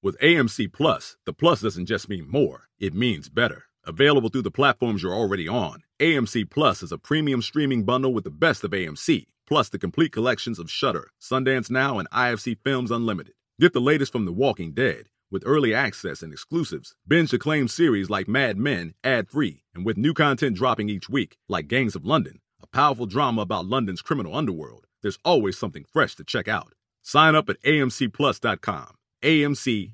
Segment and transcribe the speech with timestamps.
[0.00, 3.64] With AMC Plus, the plus doesn't just mean more, it means better.
[3.84, 8.22] Available through the platforms you're already on, AMC Plus is a premium streaming bundle with
[8.22, 12.92] the best of AMC, plus the complete collections of Shudder, Sundance Now, and IFC Films
[12.92, 13.34] Unlimited.
[13.58, 16.94] Get the latest from The Walking Dead with early access and exclusives.
[17.06, 21.38] Binge acclaimed series like Mad Men ad free, and with new content dropping each week,
[21.48, 24.86] like Gangs of London, a powerful drama about London's criminal underworld.
[25.02, 26.72] There's always something fresh to check out.
[27.02, 28.97] Sign up at amcplus.com.
[29.22, 29.88] AMCPLUS.com.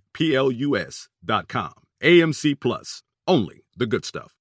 [2.03, 3.03] AMC Plus.
[3.27, 4.35] Only the good stuff.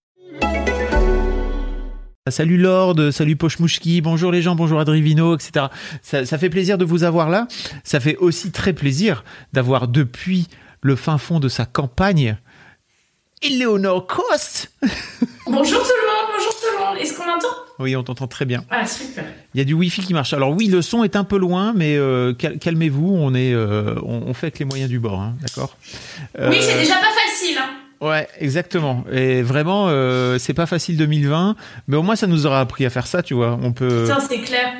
[2.29, 5.65] Salut Lord, salut Pochmouchki, bonjour les gens, bonjour Adrivino, etc.
[6.01, 7.49] Ça, ça fait plaisir de vous avoir là.
[7.83, 10.47] Ça fait aussi très plaisir d'avoir depuis
[10.81, 12.37] le fin fond de sa campagne
[13.41, 14.71] Eleonore Cost.
[15.45, 16.53] Bonjour tout le monde, bonjour
[16.99, 17.47] Est-ce qu'on m'entend
[17.79, 18.63] Oui, on t'entend très bien.
[18.69, 19.23] Ah super.
[19.53, 20.33] Il y a du Wi-Fi qui marche.
[20.33, 23.95] Alors oui, le son est un peu loin, mais euh, cal- calmez-vous, on est, euh,
[24.03, 25.77] on, on fait avec les moyens du bord, hein, d'accord?
[26.39, 27.57] Oui, c'est Euh, déjà pas facile.
[27.59, 27.69] Hein.
[28.01, 29.05] Ouais, exactement.
[29.13, 31.55] Et vraiment, euh, c'est pas facile 2020,
[31.87, 33.57] mais au moins ça nous aura appris à faire ça, tu vois.
[33.61, 34.73] On peut, Putain, c'est clair.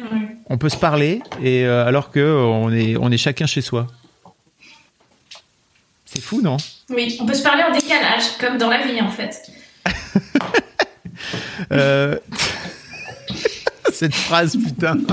[0.50, 3.62] On peut se parler, et euh, alors que euh, on est, on est chacun chez
[3.62, 3.88] soi.
[6.06, 6.58] C'est fou, non?
[6.90, 9.50] Oui, on peut se parler en décalage, comme dans la vie en fait.
[11.72, 12.16] Euh,
[13.92, 14.98] Cette phrase, putain.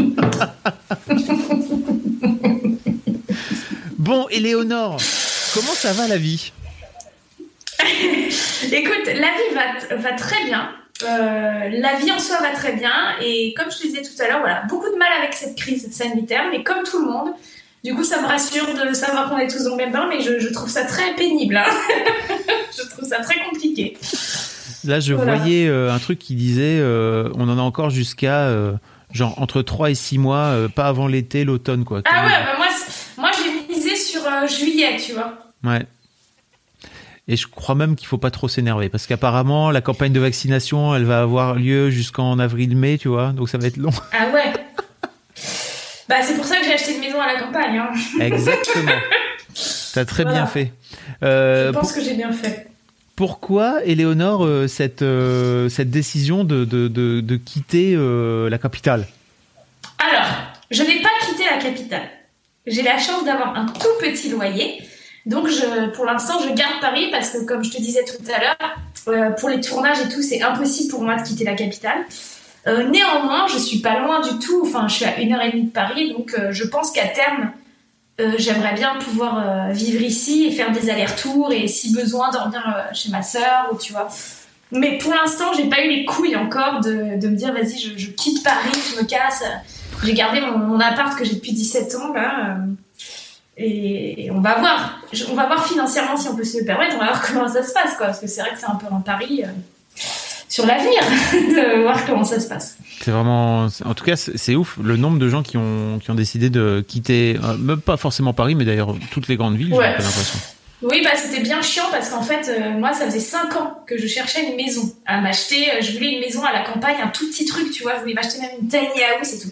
[3.99, 4.97] bon, Éléonore,
[5.55, 6.53] comment ça va la vie?
[8.73, 10.71] Écoute, la vie va, va très bien.
[11.03, 12.93] Euh, la vie en soi va très bien.
[13.23, 15.91] Et comme je te disais tout à l'heure, voilà, beaucoup de mal avec cette crise
[15.93, 17.31] sanitaire, mais comme tout le monde.
[17.83, 20.21] Du coup, ça me rassure de savoir qu'on est tous dans le même bain, mais
[20.21, 21.57] je, je trouve ça très pénible.
[21.57, 21.65] hein.
[22.77, 23.97] je trouve ça très compliqué.
[24.85, 25.37] Là, je Voilà.
[25.37, 28.73] voyais euh, un truc qui disait euh, on en a encore jusqu'à euh,
[29.13, 32.01] genre entre 3 et 6 mois, euh, pas avant l'été, l'automne, quoi.
[32.05, 32.67] Ah ouais, bah moi,
[33.19, 35.35] moi j'ai misé sur juillet, tu vois.
[35.65, 35.85] Ouais.
[37.29, 40.97] Et je crois même qu'il faut pas trop s'énerver parce qu'apparemment la campagne de vaccination
[40.97, 43.93] elle va avoir lieu jusqu'en avril-mai, tu vois, donc ça va être long.
[44.13, 44.53] Ah ouais.
[46.09, 47.79] bah c'est pour ça que j'ai acheté une maison à la campagne.
[47.79, 47.91] Hein.
[48.21, 48.93] Exactement.
[49.95, 50.39] T'as très Voilà.
[50.39, 50.73] bien fait.
[51.23, 52.69] Je pense que j'ai bien fait.
[53.21, 59.07] Pourquoi, Éléonore, euh, cette, euh, cette décision de, de, de, quitter euh, la capitale?
[59.99, 60.27] Alors,
[60.71, 62.09] je n'ai pas quitté la capitale.
[62.67, 64.83] J'ai la chance d'avoir un tout petit loyer.
[65.27, 65.51] Donc,
[65.93, 69.51] pour l'instant, je garde Paris parce que, comme je te disais tout à l'heure, pour
[69.51, 72.07] les tournages et tout, c'est impossible pour moi de quitter la capitale.
[72.67, 74.63] Néanmoins, je suis pas loin du tout.
[74.63, 77.53] Enfin, je suis à une heure et demie de Paris, donc je pense qu'à terme,
[78.21, 82.63] euh, j'aimerais bien pouvoir euh, vivre ici et faire des allers-retours et, si besoin, dormir
[82.67, 84.09] euh, chez ma sœur ou tu vois.
[84.73, 88.11] Mais pour l'instant, j'ai pas eu les couilles encore de, de me dire vas-y, je,
[88.11, 89.43] quitte Paris, je me casse.
[90.05, 92.51] J'ai gardé mon, appart que j'ai depuis 17 ans là.
[92.51, 92.67] euh,
[93.57, 95.01] et, on va voir.
[95.31, 96.95] On va voir financièrement si on peut se le permettre.
[96.97, 98.07] On va voir comment ça se passe quoi.
[98.07, 99.43] Parce que c'est vrai que c'est un peu un pari
[100.51, 101.01] sur l'avenir
[101.33, 102.77] de voir comment ça se passe.
[103.01, 106.15] C'est vraiment, en tout cas, c'est ouf le nombre de gens qui ont, qui ont
[106.15, 109.95] décidé de quitter, euh, même pas forcément Paris, mais d'ailleurs toutes les grandes villes, Ouais.
[109.97, 110.39] j'ai l'impression.
[110.83, 113.99] Oui, bah c'était bien chiant parce qu'en fait, euh, moi, ça faisait 5 ans que
[113.99, 115.71] je cherchais une maison à m'acheter.
[115.73, 117.97] Euh, Je voulais une maison à la campagne, un tout petit truc, tu vois.
[117.97, 118.87] Je voulais m'acheter même une tiny
[119.19, 119.51] house et tout.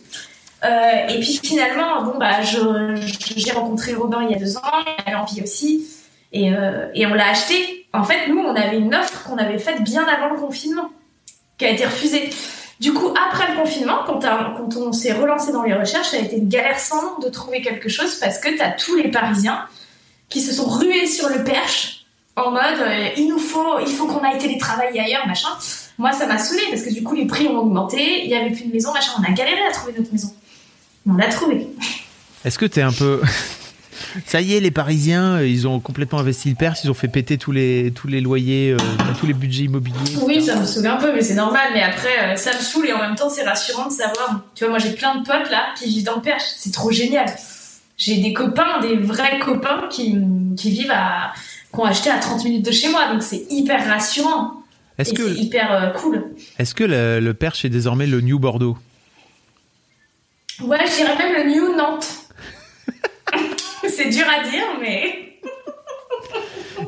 [0.64, 5.02] Euh, et puis finalement, bon, bah, j'ai rencontré Robin il y a deux ans, il
[5.12, 5.86] avait envie aussi.
[6.32, 7.77] Et, euh, et on l'a acheté.
[7.92, 10.90] En fait, nous, on avait une offre qu'on avait faite bien avant le confinement,
[11.56, 12.30] qui a été refusée.
[12.80, 14.20] Du coup, après le confinement, quand,
[14.76, 17.60] on s'est relancé dans les recherches, ça a été une galère sans nom de trouver
[17.60, 19.66] quelque chose parce que tu as tous les Parisiens
[20.28, 21.98] qui se sont rués sur le perche
[22.38, 25.48] en mode euh, il nous faut, il faut qu'on aille télétravailler ailleurs, machin.
[25.98, 28.50] Moi, ça m'a saoulé parce que du coup, les prix ont augmenté, il y avait
[28.50, 29.12] plus de maison, machin.
[29.18, 30.32] On a galéré à trouver notre maison.
[31.04, 31.66] Mais On l'a trouvé.
[32.44, 33.20] Est-ce que t'es un peu,
[34.26, 37.08] ça y est, les Parisiens, euh, ils ont complètement investi le Perse, ils ont fait
[37.08, 38.76] péter tous les, tous les loyers, euh,
[39.18, 39.96] tous les budgets immobiliers.
[40.22, 40.52] Oui, etc.
[40.52, 41.70] ça me saoule un peu, mais c'est normal.
[41.74, 44.42] Mais après, euh, ça me saoule et en même temps, c'est rassurant de savoir.
[44.54, 46.44] Tu vois, moi, j'ai plein de potes là qui vivent dans le Perche.
[46.56, 47.26] C'est trop génial.
[47.96, 50.16] J'ai des copains, des vrais copains qui,
[50.56, 51.32] qui vivent à.
[51.72, 53.12] qui ont acheté à 30 minutes de chez moi.
[53.12, 54.62] Donc, c'est hyper rassurant.
[54.98, 56.24] Est-ce que, c'est hyper euh, cool.
[56.58, 58.76] est-ce que le, le Perche est désormais le New Bordeaux?
[60.60, 62.17] Ouais, je dirais même le New Nantes.
[63.98, 65.38] C'est dur à dire, mais.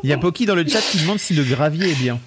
[0.03, 2.19] Il y a Poki dans le chat qui demande si le gravier est bien.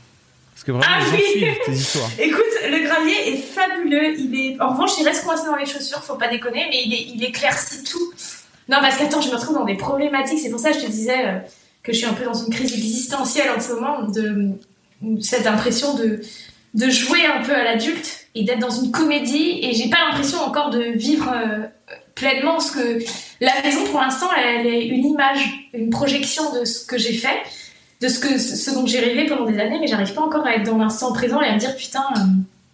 [0.53, 1.31] Parce que vraiment, Ah les gens oui.
[1.31, 2.09] suivent tes histoires.
[2.19, 4.15] Écoute, le gravier est fabuleux.
[4.19, 6.93] Il est, en revanche, il reste coincé dans les chaussures, faut pas déconner, mais il,
[6.93, 8.11] est, il éclaircit tout.
[8.69, 10.39] Non, parce qu'attends, je me retrouve dans des problématiques.
[10.39, 11.39] C'est pour ça que je te disais euh,
[11.83, 14.51] que je suis un peu dans une crise existentielle en ce moment, de
[15.21, 16.21] cette impression de,
[16.73, 19.59] de jouer un peu à l'adulte et d'être dans une comédie.
[19.63, 21.65] Et j'ai pas l'impression encore de vivre euh,
[22.15, 23.03] pleinement ce que
[23.43, 27.37] la maison, pour l'instant, elle est une image, une projection de ce que j'ai fait,
[27.99, 30.55] de ce, que, ce dont j'ai rêvé pendant des années, mais j'arrive pas encore à
[30.55, 32.21] être dans l'instant présent et à me dire putain, euh,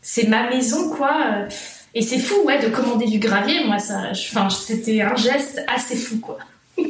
[0.01, 1.47] c'est ma maison quoi.
[1.95, 3.65] Et c'est fou, ouais, de commander du gravier.
[3.65, 6.37] Moi, ça, enfin, c'était un geste assez fou, quoi.
[6.77, 6.83] je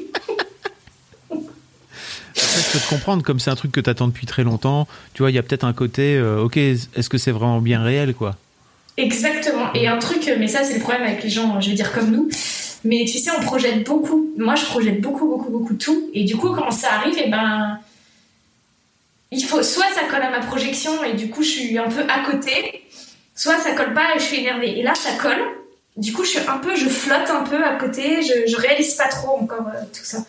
[2.73, 5.31] peux te comprendre, comme c'est un truc que tu attends depuis très longtemps, tu vois,
[5.31, 8.35] il y a peut-être un côté, euh, ok, est-ce que c'est vraiment bien réel, quoi?
[8.97, 9.71] Exactement.
[9.73, 12.11] Et un truc, mais ça, c'est le problème avec les gens, je veux dire, comme
[12.11, 12.29] nous.
[12.83, 14.29] Mais tu sais, on projette beaucoup.
[14.37, 16.09] Moi, je projette beaucoup, beaucoup, beaucoup tout.
[16.13, 17.79] Et du coup, quand ça arrive, et eh ben.
[19.31, 22.01] Il faut, soit ça colle à ma projection et du coup, je suis un peu
[22.09, 22.83] à côté,
[23.35, 24.79] soit ça colle pas et je suis énervée.
[24.79, 25.37] Et là, ça colle.
[25.97, 28.95] Du coup, je suis un peu, je flotte un peu à côté, je, je réalise
[28.95, 30.25] pas trop encore euh, tout ça.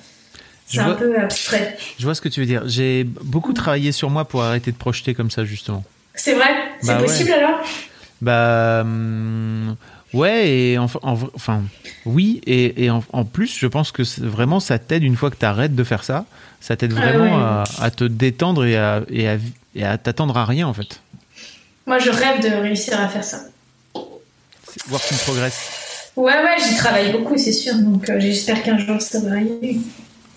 [0.66, 1.78] C'est un peu abstrait.
[1.98, 2.62] Je vois ce que tu veux dire.
[2.66, 5.82] J'ai beaucoup travaillé sur moi pour arrêter de projeter comme ça, justement.
[6.14, 6.50] C'est vrai?
[6.80, 7.60] C'est bah possible alors?
[8.20, 8.80] Bah.
[8.82, 9.76] Hum,
[10.14, 11.62] ouais, et enfin,
[12.04, 15.46] oui, et, et en, plus, je pense que vraiment ça t'aide une fois que tu
[15.46, 16.24] arrêtes de faire ça.
[16.60, 19.38] Ça t'aide ah vraiment à, te détendre et à, et à,
[19.74, 21.00] et à t'attendre à rien, en fait.
[21.86, 23.40] Moi, je rêve de réussir à faire ça.
[24.88, 26.12] Voir qu'il progresse.
[26.16, 27.74] Ouais, ouais, j'y travaille beaucoup, c'est sûr.
[27.76, 29.78] Donc, euh, j'espère qu'un jour ça va arriver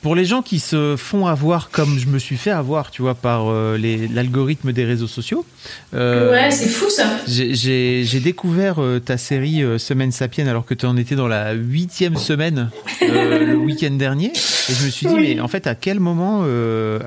[0.04, 3.16] pour les gens qui se font avoir comme je me suis fait avoir, tu vois,
[3.16, 3.78] par euh,
[4.14, 5.46] l'algorithme des réseaux sociaux.
[5.94, 7.06] Euh, ouais, c'est fou ça.
[7.26, 12.18] J'ai découvert euh, ta série Semaine Sapienne alors que tu en étais dans la huitième
[12.18, 12.70] semaine
[13.02, 14.34] le week-end dernier.
[14.34, 16.46] Et je me suis dit, mais en fait, à quel moment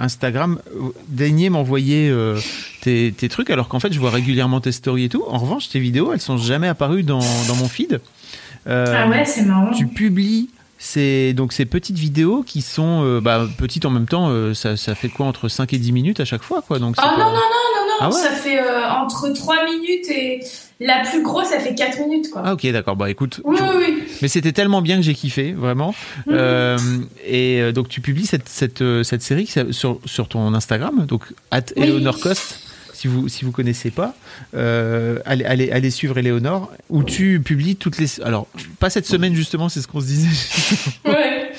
[0.01, 0.59] Instagram
[1.09, 2.11] daignait m'envoyer
[2.81, 5.25] tes, tes, trucs alors qu'en fait, je vois régulièrement tes stories et tout.
[5.29, 8.01] En revanche, tes vidéos, elles sont jamais apparues dans, dans mon feed.
[8.67, 9.73] ah ouais, c'est marrant.
[9.73, 10.49] Tu publies
[10.87, 14.77] c'est donc ces petites vidéos qui sont euh, bah, petites en même temps, euh, ça,
[14.77, 16.79] ça, fait quoi entre 5 et 10 minutes à chaque fois quoi.
[16.79, 20.41] Donc, oh non, non, non, non, non, ah ça fait euh, entre 3 minutes et
[20.79, 22.43] la plus grosse, ça fait 4 minutes quoi.
[22.45, 23.41] Ah ok, d'accord, bah écoute.
[23.45, 24.05] Oui, oui, oui.
[24.23, 25.93] Mais c'était tellement bien que j'ai kiffé, vraiment.
[26.27, 27.07] Mhm.
[27.27, 32.21] et donc tu publies cette, cette, cette série sur, sur ton Instagram, donc at Eleanor
[32.21, 32.66] Cost
[32.97, 34.15] si vous si vous connaissez pas,
[34.55, 38.21] euh, allez, allez, allez, suivre Eleonore, où tu publies toutes les.
[38.23, 38.49] Alors,
[38.79, 40.91] pas cette semaine justement, c'est ce qu'on se disait.
[41.05, 41.53] ouais.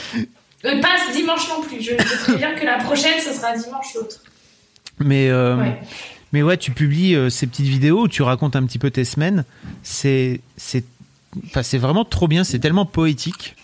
[0.66, 1.82] Euh, pas ce dimanche non plus.
[1.82, 4.22] Je, je préviens que la prochaine, ce sera dimanche l'autre.
[5.00, 5.30] Mais.
[5.30, 5.56] Euh,
[6.34, 9.06] Mais ouais, tu publies euh, ces petites vidéos où tu racontes un petit peu tes
[9.06, 9.46] semaines.
[9.84, 10.84] C'est c'est
[11.46, 12.44] enfin, c'est vraiment trop bien.
[12.44, 13.56] C'est tellement poétique.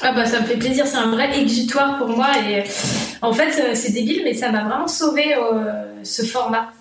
[0.00, 2.62] Ah bah ça me fait plaisir, c'est un vrai exutoire pour moi et
[3.20, 6.72] en fait euh, c'est débile mais ça m'a vraiment sauvé euh, ce format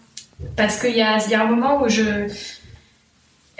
[0.55, 2.03] parce qu'il y a, y a un moment où je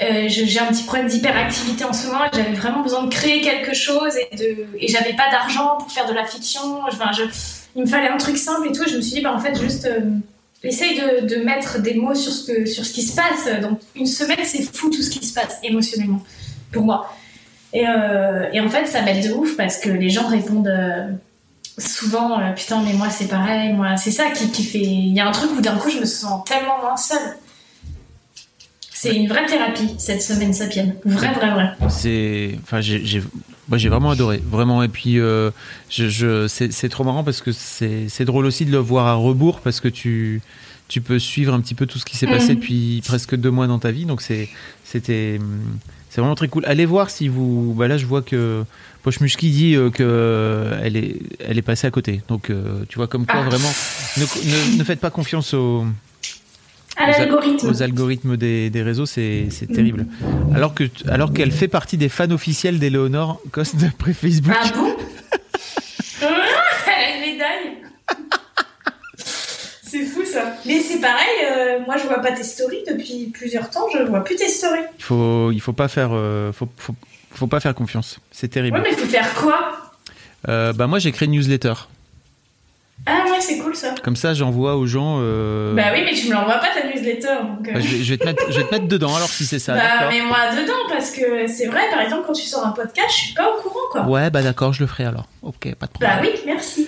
[0.04, 3.74] euh, j'ai un petit problème d'hyperactivité en ce moment j'avais vraiment besoin de créer quelque
[3.74, 6.81] chose et, de, et j'avais pas d'argent pour faire de la fiction.
[6.86, 7.24] Enfin, je,
[7.78, 8.83] il me fallait un truc simple et tout.
[8.83, 9.89] Et je me suis dit, bah, en fait, juste
[10.63, 13.62] essaye de, de, mettre des mots sur ce, que, sur ce qui se passe.
[13.62, 16.21] Donc, une semaine, c'est fou tout ce qui se passe émotionnellement
[16.74, 17.10] pour moi.
[17.74, 21.08] Euh, et, en fait, ça m'aide de ouf parce que les gens répondent euh,
[21.78, 23.74] souvent euh, Putain, mais moi, c'est pareil.
[23.74, 24.80] Moi, c'est ça qui, fait.
[24.80, 27.38] Il y a un truc où d'un coup, je me sens tellement moins seule.
[28.92, 30.96] C'est une vraie thérapie, cette semaine sapienne.
[31.04, 31.70] Vrai, vrai, vrai.
[31.90, 32.58] C'est.
[32.64, 33.22] Enfin, j'ai.
[33.68, 34.84] Moi, j'ai vraiment adoré, vraiment.
[34.84, 35.52] Et puis, je,
[35.90, 39.82] je c'est trop marrant parce que c'est drôle aussi de le voir à rebours parce
[39.82, 40.42] que tu,
[40.88, 42.56] tu peux suivre un petit peu tout ce qui s'est passé mm.
[42.56, 44.06] depuis presque deux mois dans ta vie.
[44.06, 45.40] Donc, c'était
[46.16, 46.64] c'est vraiment très cool.
[46.66, 47.74] Allez voir si vous.
[47.76, 48.64] Bah là, je vois que
[49.04, 52.22] Pochmushki dit qu'elle euh, que euh, elle est, elle est passée à côté.
[52.30, 53.50] Donc, euh, tu vois, comme quoi, ah.
[53.50, 53.68] vraiment,
[54.78, 55.86] ne, faites pas confiance aux,
[56.98, 60.06] aux, algorithmes des, des réseaux, c'est terrible.
[60.54, 64.56] Alors que alors qu'elle fait partie des fans officiels d'Eleonore Coste d'après Facebook.
[64.57, 64.95] Ah bon
[66.22, 66.30] Elle
[66.94, 67.76] a une médaille
[70.65, 74.23] Mais c'est pareil, euh, moi je vois pas tes stories depuis plusieurs temps, je vois
[74.23, 74.80] plus tes stories.
[74.97, 76.69] Il faut, il faut pas faire, euh, faut,
[77.31, 78.19] faut, pas faire confiance.
[78.31, 78.77] C'est terrible.
[78.77, 79.71] Ouais, mais faut faire quoi?
[80.47, 81.73] Euh, Bah moi j'ai créé une newsletter.
[83.06, 83.94] Ah ouais, c'est cool ça.
[84.04, 85.19] Comme ça, j'envoie aux gens.
[85.19, 87.35] Bah oui, mais tu me l'envoies pas ta newsletter.
[87.73, 89.75] Bah, je, vais, te mettre, je vais te mettre dedans alors si c'est ça.
[89.75, 93.09] Bah mais moi dedans parce que c'est vrai, par exemple, quand tu sors un podcast,
[93.09, 94.04] je suis pas au courant quoi.
[94.04, 95.27] Ouais, bah d'accord, je le ferai alors.
[95.42, 96.11] Ok, pas de problème.
[96.15, 96.87] Bah oui, merci.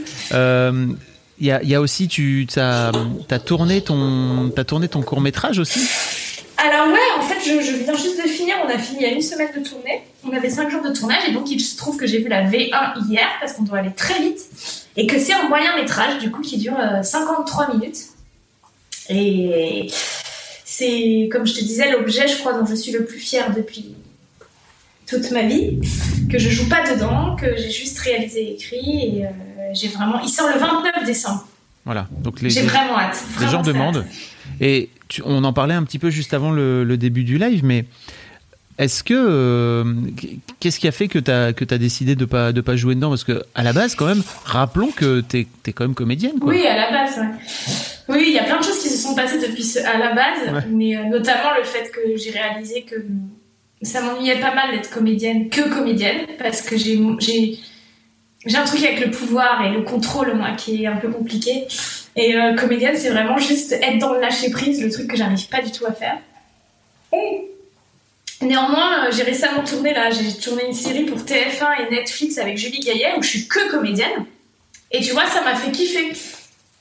[1.40, 2.92] Il y a, aussi, tu as,
[3.30, 5.80] as, tourné ton, as tourné ton court métrage aussi?
[6.58, 8.56] Alors ouais, en fait, je, je, viens juste de finir.
[8.66, 10.02] On a fini il y a une semaine de tournée.
[10.24, 12.44] On avait cinq jours de tournage et donc il se trouve que j'ai vu la
[12.44, 14.40] V1 hier parce qu'on doit aller très vite
[14.96, 17.98] et que c'est un moyen métrage du coup qui dure 53 euh, minutes.
[19.10, 19.88] Et
[20.66, 23.96] c'est, comme je te disais, l'objet, je crois, dont je suis le plus fière depuis
[25.06, 25.80] toute ma vie,
[26.30, 29.30] que je joue pas dedans, que j'ai juste réalisé et écrit et euh,
[29.74, 30.20] j'ai vraiment.
[30.22, 31.48] Il sort le 29 décembre.
[31.86, 32.08] Voilà.
[32.20, 33.24] Donc les, j'ai vraiment hâte.
[33.40, 34.06] les gens demandent.
[34.60, 34.90] Et
[35.24, 37.86] on en parlait un petit peu juste avant le, début du live, mais
[38.78, 39.84] Est-ce que euh,
[40.60, 42.96] qu'est-ce qui a fait que tu as que as décidé de pas de pas jouer
[42.96, 43.10] dedans?
[43.10, 46.50] Parce que à la base quand même rappelons que tu es, quand même comédienne quoi.
[46.50, 47.18] Oui, à la base.
[47.18, 47.76] Ouais.
[48.10, 50.14] Oui, il y a plein de choses qui se sont passées depuis ce, à la
[50.14, 52.96] base, mais euh, notamment le fait que j'ai réalisé que
[53.82, 57.60] ça m'ennuyait pas mal d'être comédienne que comédienne parce que j'ai j'ai
[58.46, 61.68] j'ai un truc avec le pouvoir et le contrôle moi qui est un peu compliqué
[62.16, 65.48] et euh, comédienne c'est vraiment juste être dans le lâcher prise, le truc que j'arrive
[65.48, 66.18] pas du tout à faire.
[68.42, 72.58] Néanmoins, euh, j'ai récemment tourné là, j'ai tourné une série pour TF1 et Netflix avec
[72.58, 74.26] Julie Gaillet où je suis que comédienne.
[74.92, 76.14] Et tu vois, ça m'a fait kiffer.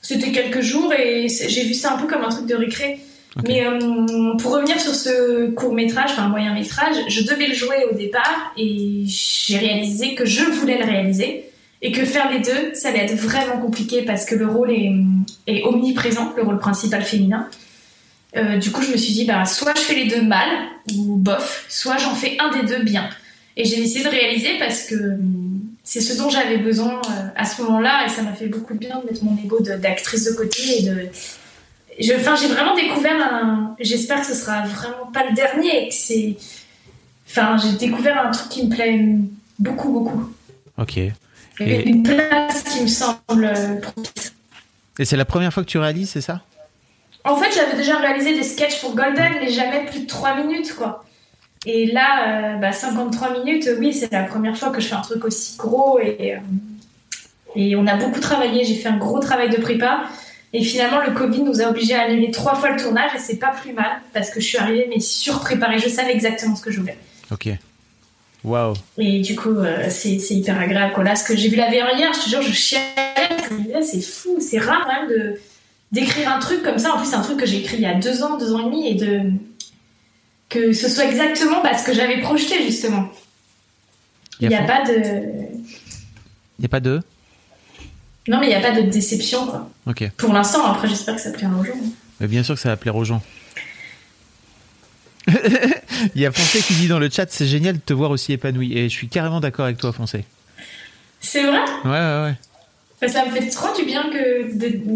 [0.01, 2.99] C'était quelques jours et j'ai vu ça un peu comme un truc de récré.
[3.47, 7.85] Mais euh, pour revenir sur ce court métrage, enfin moyen métrage, je devais le jouer
[7.91, 11.43] au départ et j'ai réalisé que je voulais le réaliser
[11.81, 14.91] et que faire les deux, ça allait être vraiment compliqué parce que le rôle est,
[15.45, 17.47] est omniprésent, le rôle principal féminin.
[18.35, 20.49] Euh, du coup, je me suis dit, bah, soit je fais les deux mal,
[20.95, 23.09] ou bof, soit j'en fais un des deux bien.
[23.55, 27.45] Et j'ai décidé de réaliser parce que hum, c'est ce dont j'avais besoin euh, à
[27.45, 30.35] ce moment-là, et ça m'a fait beaucoup de bien de mettre mon ego d'actrice de,
[30.35, 30.79] côté.
[30.79, 31.07] Et de...
[31.99, 33.75] Enfin, j'ai vraiment découvert un.
[33.79, 36.35] J'espère que ce sera vraiment pas le dernier, que c'est.
[37.27, 39.05] Enfin, j'ai découvert un truc qui me plaît
[39.59, 40.31] beaucoup, beaucoup.
[40.77, 40.97] Ok.
[40.97, 41.89] Et...
[41.89, 43.51] Une place qui me semble
[43.81, 44.33] propice.
[44.99, 46.41] Et c'est la première fois que tu réalises, c'est ça?
[47.23, 50.73] En fait, j'avais déjà réalisé des sketchs pour Golden, mais jamais plus de 3 minutes,
[50.75, 51.03] quoi.
[51.65, 55.01] Et là, euh, bah, 53 minutes, oui, c'est la première fois que je fais un
[55.01, 56.39] truc aussi gros et, euh,
[57.55, 58.63] et on a beaucoup travaillé.
[58.63, 60.03] J'ai fait un gros travail de prépa.
[60.53, 63.35] Et finalement, le Covid nous a obligés à annuler trois fois le tournage et c'est
[63.35, 65.79] pas plus mal parce que je suis arrivée mais surpréparée.
[65.79, 66.97] Je savais exactement ce que je voulais.
[67.31, 67.49] Ok.
[68.43, 68.73] Waouh.
[68.97, 70.93] Et du coup, euh, c'est hyper agréable.
[70.93, 71.03] Quoi.
[71.03, 72.85] Là, ce que j'ai vu la hier, je te jure, je chialais.
[73.81, 75.39] C'est fou, c'est rare quand même de
[75.91, 76.93] d'écrire un truc comme ça.
[76.93, 78.59] En plus, c'est un truc que j'ai écrit il y a deux ans, deux ans
[78.59, 79.31] et demi, et de
[80.49, 83.09] que ce soit exactement bah, ce que j'avais projeté justement.
[84.39, 84.93] Il n'y a, pas de.
[84.93, 87.01] Il n'y a pas de.
[88.27, 89.69] Non, mais il n'y a pas de déception, quoi.
[90.17, 91.73] Pour l'instant, après, j'espère que ça plaira aux gens.
[92.19, 93.21] Mais bien sûr que ça va plaire aux gens.
[96.15, 98.33] il y a Foncé qui dit dans le chat c'est génial de te voir aussi
[98.33, 98.77] épanoui.
[98.77, 100.23] Et je suis carrément d'accord avec toi, Foncé.
[101.19, 101.59] C'est vrai?
[101.83, 102.35] Ouais, ouais,
[103.01, 103.07] ouais.
[103.09, 104.43] ça me fait trop du bien que,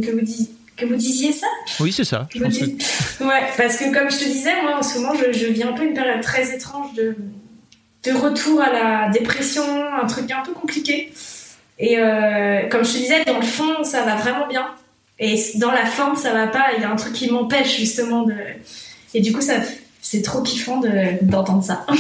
[0.01, 1.47] que vous disiez que vous disiez ça
[1.79, 2.27] Oui, c'est ça.
[2.35, 5.73] Ouais, parce que comme je te disais, moi en ce moment, je, je vis un
[5.73, 7.15] peu une période très étrange de,
[8.03, 11.11] de retour à la dépression, un truc un peu compliqué.
[11.81, 14.67] Et euh, comme je te disais, dans le fond, ça va vraiment bien.
[15.17, 16.67] Et dans la forme, ça va pas.
[16.77, 18.35] Il y a un truc qui m'empêche justement de.
[19.15, 19.55] Et du coup, ça,
[19.99, 20.81] c'est trop kiffant
[21.21, 21.85] d'entendre ça.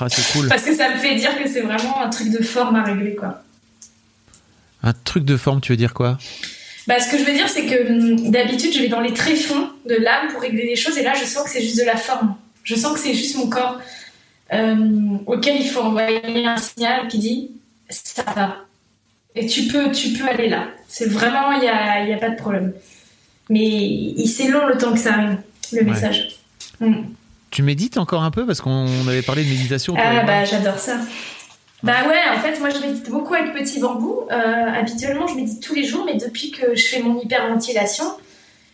[0.00, 0.48] Ah, c'est cool.
[0.48, 3.14] Parce que ça me fait dire que c'est vraiment un truc de forme à régler,
[3.14, 3.42] quoi.
[4.82, 6.18] Un truc de forme, tu veux dire quoi?
[6.86, 9.70] Bah, ce que je veux dire, c'est que hum, d'habitude, je vais dans les tréfonds
[9.88, 11.96] de l'âme pour régler les choses, et là, je sens que c'est juste de la
[11.96, 12.36] forme.
[12.64, 13.78] Je sens que c'est juste mon corps
[14.52, 17.50] euh, auquel il faut envoyer un signal qui dit
[17.88, 18.67] ça va.
[19.38, 20.66] Et tu peux, tu peux aller là.
[20.88, 22.72] C'est vraiment, il n'y a, y a pas de problème.
[23.48, 25.38] Mais c'est long le temps que ça arrive,
[25.72, 26.28] le message.
[26.80, 27.06] Hum.
[27.50, 29.94] Tu médites encore un peu parce qu'on avait parlé de méditation.
[29.96, 30.98] Ah bah j'adore ça.
[31.82, 34.22] Bah ouais, en fait, moi je médite beaucoup avec Petit Bambou.
[34.30, 38.04] Euh, habituellement, je médite tous les jours, mais depuis que je fais mon hyperventilation,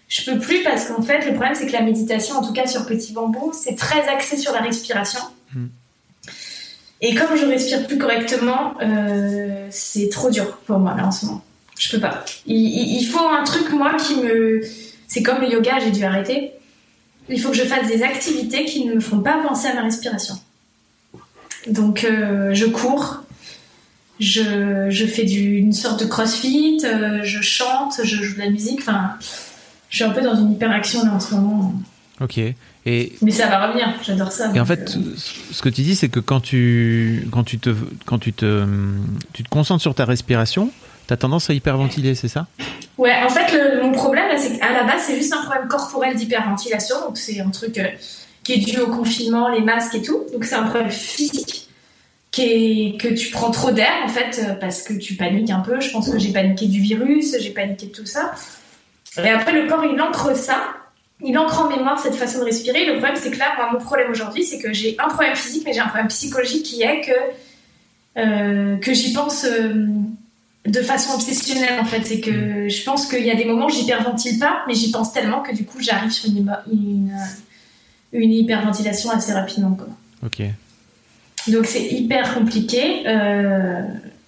[0.09, 2.67] je peux plus parce qu'en fait, le problème c'est que la méditation, en tout cas
[2.67, 5.21] sur Petit Bambou, c'est très axé sur la respiration.
[5.55, 5.67] Hmm.
[7.07, 11.27] Et comme je respire plus correctement, euh, c'est trop dur pour moi là en ce
[11.27, 11.45] moment.
[11.79, 12.25] Je peux pas.
[12.47, 14.63] Il, faut un truc moi qui me,
[15.07, 16.53] c'est comme le yoga, j'ai dû arrêter.
[17.29, 19.83] Il faut que je fasse des activités qui ne me font pas penser à ma
[19.83, 20.37] respiration.
[21.67, 23.23] Donc euh, je cours,
[24.19, 28.81] je, je fais une sorte de crossfit, euh, je chante, je joue de la musique.
[28.81, 29.17] Enfin,
[29.91, 31.75] je suis un peu dans une hyperaction là en ce moment.
[32.21, 32.39] Ok.
[32.39, 33.13] Et...
[33.23, 34.53] Mais ça va revenir, j'adore ça.
[34.55, 37.75] Et en fait, euh, ce que tu dis, c'est que quand tu, quand tu, te,
[38.05, 38.67] quand tu, te,
[39.33, 40.71] tu te concentres sur ta respiration,
[41.07, 42.47] tu as tendance à hyperventiler, c'est ça?
[42.99, 46.15] Ouais, en fait, le, mon problème, c'est qu'à la base, c'est juste un problème corporel
[46.15, 46.97] d'hyperventilation.
[47.07, 47.81] Donc, c'est un truc
[48.45, 50.25] qui est dû au confinement, les masques et tout.
[50.33, 51.69] Donc c'est un problème physique
[52.31, 55.61] qui est, que tu prends trop d'air en fait euh, parce que tu paniques un
[55.61, 55.81] peu.
[55.81, 58.33] Je pense que j'ai paniqué du virus, j'ai paniqué de tout ça.
[59.17, 60.59] Et après le corps il ancre ça,
[61.23, 62.87] il ancre en mémoire cette façon de respirer.
[62.87, 65.63] Le problème c'est que là, moi, mon problème aujourd'hui c'est que j'ai un problème physique
[65.65, 69.45] mais j'ai un problème psychologique qui est que euh, que j'y pense.
[69.45, 69.87] Euh,
[70.67, 73.71] de façon obsessionnelle en fait, c'est que je pense qu'il y a des moments où
[73.71, 77.13] j'hyperventile pas, mais j'y pense tellement que du coup j'arrive sur une, une,
[78.13, 79.75] une hyperventilation assez rapidement.
[79.75, 79.89] Quoi.
[80.25, 80.43] Ok.
[81.49, 83.83] Donc c'est hyper compliqué euh,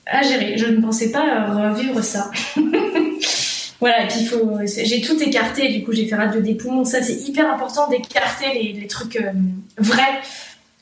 [0.04, 0.58] à gérer.
[0.58, 2.30] Je ne pensais pas revivre ça.
[3.80, 4.58] voilà, et puis faut.
[4.64, 6.84] J'ai tout écarté, du coup j'ai fait radio des poumons.
[6.84, 9.32] Ça c'est hyper important d'écarter les, les, trucs euh,
[9.78, 10.20] vrais.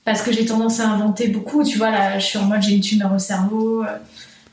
[0.04, 1.64] parce que j'ai tendance à inventer beaucoup.
[1.64, 3.82] Tu vois, là, je suis en mode j'ai une tumeur au cerveau.
[3.82, 3.98] euh,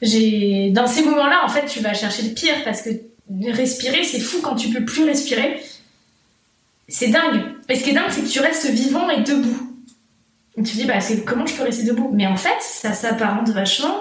[0.01, 2.89] J'ai dans ces moments-là, en fait, tu vas chercher le pire parce que
[3.51, 5.61] respirer, c'est fou quand tu peux plus respirer.
[6.87, 7.41] C'est dingue.
[7.69, 9.67] Et ce qui est dingue, c'est que tu restes vivant et debout.
[10.57, 12.09] Et tu te dis, bah, c'est comment je peux rester debout?
[12.13, 13.95] Mais en fait, ça s'apparente vachement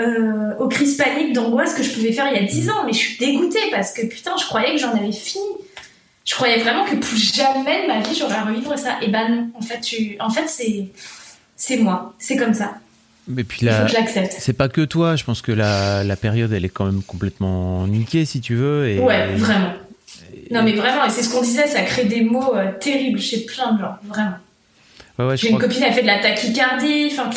[0.00, 2.84] euh, aux crises paniques d'angoisse que je pouvais faire il y a 10 ans.
[2.86, 5.44] Mais je suis dégoûtée parce que putain, je croyais que j'en avais fini.
[6.24, 8.98] Je croyais vraiment que plus jamais de ma vie j'aurais à revivre ça.
[9.02, 10.16] Et ben non, en fait, tu...
[10.20, 10.88] en fait c'est
[11.56, 12.74] c'est moi, c'est comme ça.
[13.28, 14.36] Mais puis là, que je l'accepte.
[14.38, 15.16] c'est pas que toi.
[15.16, 18.88] Je pense que la, la période, elle est quand même complètement niquée, si tu veux.
[18.88, 19.72] Et, Ouais, vraiment.
[20.50, 23.44] Non mais vraiment, et c'est ce qu'on disait, ça crée des mots euh, terribles chez
[23.44, 24.36] plein de gens, vraiment.
[25.18, 27.30] Ouais, ouais, je J'ai une copine, elle fait de la tachycardie, enfin,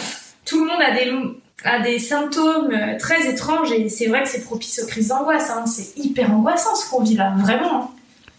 [0.46, 1.12] tout le monde a des,
[1.64, 5.50] a des symptômes euh, très étranges et c'est vrai que c'est propice aux crises d'angoisse,
[5.50, 5.66] hein.
[5.66, 7.84] c'est hyper angoissant ce qu'on vit là, vraiment.
[7.84, 7.90] hein.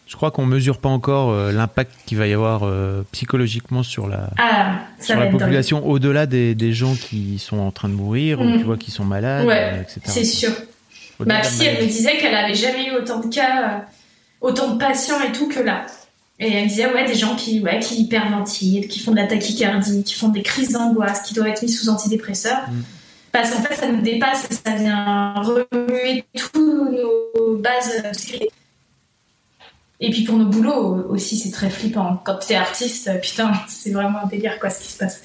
[0.07, 4.07] Je crois qu'on mesure pas encore euh, l'impact qu'il va y avoir euh, psychologiquement sur
[4.07, 8.39] la, Ah, sur la population, au-delà des, des gens qui sont en train de mourir,
[8.41, 8.59] ou Mhm.
[8.59, 10.01] tu vois, qui sont malades, Ouais, euh, etc.
[10.05, 10.51] C'est sûr.
[11.25, 13.87] Ma psy, elle me disait qu'elle avait jamais eu autant de cas,
[14.43, 15.87] autant de patients et tout que là.
[16.39, 19.27] Et elle me disait, ouais, des gens qui, ouais, qui hyperventilent, qui font de la
[19.27, 22.69] tachycardie, qui font des crises d'angoisse, qui doivent être mis sous antidépresseurs.
[22.69, 22.83] Mm.
[23.35, 28.01] Parce qu'en fait, ça nous dépasse et ça vient remuer toutes nos bases.
[29.99, 32.23] Et puis pour nos boulots aussi, c'est très flippant.
[32.25, 35.21] Quand t'es artiste, putain, c'est vraiment un délire, quoi, ce qui se passe.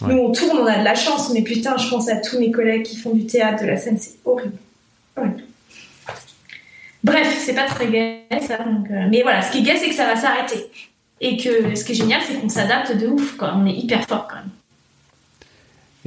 [0.00, 0.12] Ouais.
[0.12, 2.50] Nous, on tourne, on a de la chance, mais putain, je pense à tous mes
[2.50, 4.58] collègues qui font du théâtre, de la scène, c'est horrible.
[5.16, 5.44] Horrible.
[7.04, 8.58] Bref, c'est pas très gai, ça.
[8.58, 10.66] donc, euh, Mais voilà, ce qui est gai, c'est que ça va s'arrêter.
[11.20, 13.54] Et que ce qui est génial, c'est qu'on s'adapte de ouf, quoi.
[13.56, 14.50] On est hyper fort, quand même.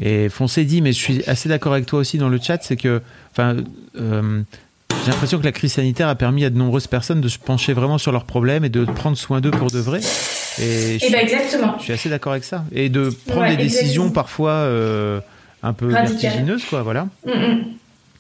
[0.02, 2.78] Et Foncé dit, mais je suis assez d'accord avec toi aussi dans le chat, c'est
[2.78, 3.58] que, enfin,
[4.00, 4.42] euh,
[5.06, 7.74] j'ai l'impression que la crise sanitaire a permis à de nombreuses personnes de se pencher
[7.74, 10.00] vraiment sur leurs problèmes et de prendre soin d'eux pour de vrai.
[10.00, 10.02] Et
[10.64, 11.76] je, Et suis- ben exactement.
[11.78, 12.64] je suis assez d'accord avec ça.
[12.72, 15.20] Et de prendre Ouais, des décisions parfois euh,
[15.62, 17.08] un peu vertigineuses, quoi, voilà.
[17.26, 17.64] Mm, mm.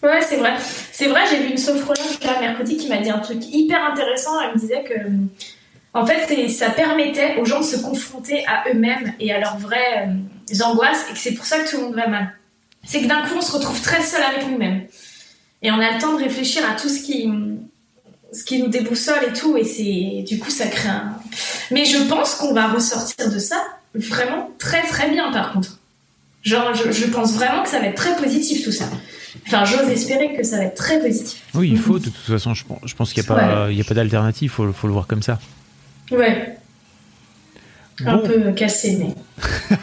[0.03, 0.53] Ouais, c'est vrai.
[0.91, 4.31] C'est vrai, j'ai vu une sophrologue là, mercredi qui m'a dit un truc hyper intéressant.
[4.41, 4.93] Elle me disait que,
[5.93, 10.07] en fait, ça permettait aux gens de se confronter à eux-mêmes et à leurs vraies
[10.07, 10.11] euh,
[10.61, 12.33] angoisses et que c'est pour ça que tout le monde va mal.
[12.85, 14.83] C'est que d'un coup, on se retrouve très seul avec nous-mêmes.
[15.61, 17.29] Et on a le temps de réfléchir à tout ce qui,
[18.33, 19.55] ce qui nous déboussole et tout.
[19.55, 21.15] Et c'est, du coup, ça crée un.
[21.71, 23.55] Mais je pense qu'on va ressortir de ça
[23.95, 25.79] vraiment très très bien par contre.
[26.41, 28.85] Genre, je, je pense vraiment que ça va être très positif tout ça.
[29.47, 31.41] Enfin, j'ose espérer que ça va être très positif.
[31.53, 33.77] Oui, il faut, de toute façon, je pense, je pense qu'il n'y a pas, il
[33.77, 35.39] y a pas d'alternative, il faut, faut le voir comme ça.
[36.11, 36.57] Ouais,
[38.05, 39.15] un Bon, peu cassé, mais.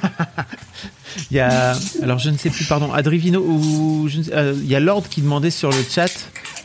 [1.31, 4.55] il y a, alors je ne sais plus, pardon, Adrivino, ou je ne sais- euh,
[4.57, 6.11] il y a Lord qui demandait sur le chat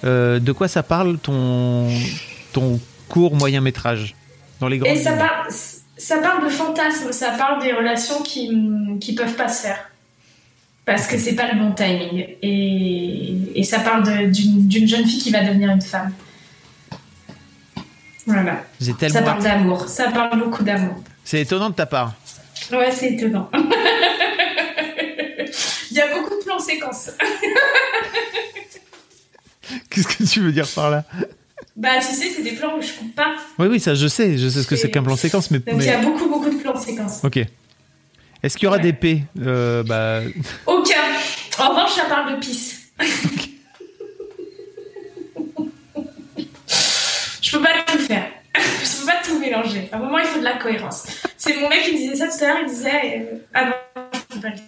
[0.03, 1.87] euh, de quoi ça parle ton,
[2.53, 2.79] ton
[3.09, 4.15] court moyen métrage
[4.59, 5.47] dans les grandes Et ça parle,
[5.97, 8.51] ça parle de fantasmes, ça parle des relations qui,
[8.99, 9.89] qui peuvent pas se faire.
[10.85, 12.27] Parce que c'est pas le bon timing.
[12.43, 16.11] Et, et ça parle d'une jeune fille qui va devenir une femme.
[18.27, 18.63] Voilà.
[18.79, 19.87] Ça parle d'amour.
[19.87, 20.95] Ça parle beaucoup d'amour.
[21.25, 22.13] C'est étonnant de ta part.
[22.71, 23.49] Ouais, c'est étonnant.
[25.91, 27.09] Il y a beaucoup de plans séquences.
[29.89, 31.03] Qu'est-ce que tu veux dire par là?
[31.75, 33.33] Bah, tu sais, c'est des plans où je coupe pas.
[33.59, 35.59] Oui, oui, ça je sais, je sais ce que c'est qu'un plan séquence, mais.
[35.59, 37.21] Donc il mais- y a beaucoup, beaucoup de plans séquences.
[37.23, 37.37] Ok.
[38.43, 38.83] Est-ce qu'il y aura Ouais.
[38.83, 39.23] des P?
[39.41, 40.19] Euh, bah,
[40.67, 40.93] Aucun.
[41.57, 42.81] En revanche, ça parle de pisse.
[47.41, 48.27] je peux pas tout faire.
[48.55, 49.89] Je peux pas tout mélanger.
[49.91, 51.05] À un moment, il faut de la cohérence.
[51.37, 52.57] C'est mon mec qui me disait ça tout à l'heure.
[52.63, 53.27] Il disait.
[53.31, 53.73] euh, Ah non,
[54.13, 54.63] je peux pas le dire.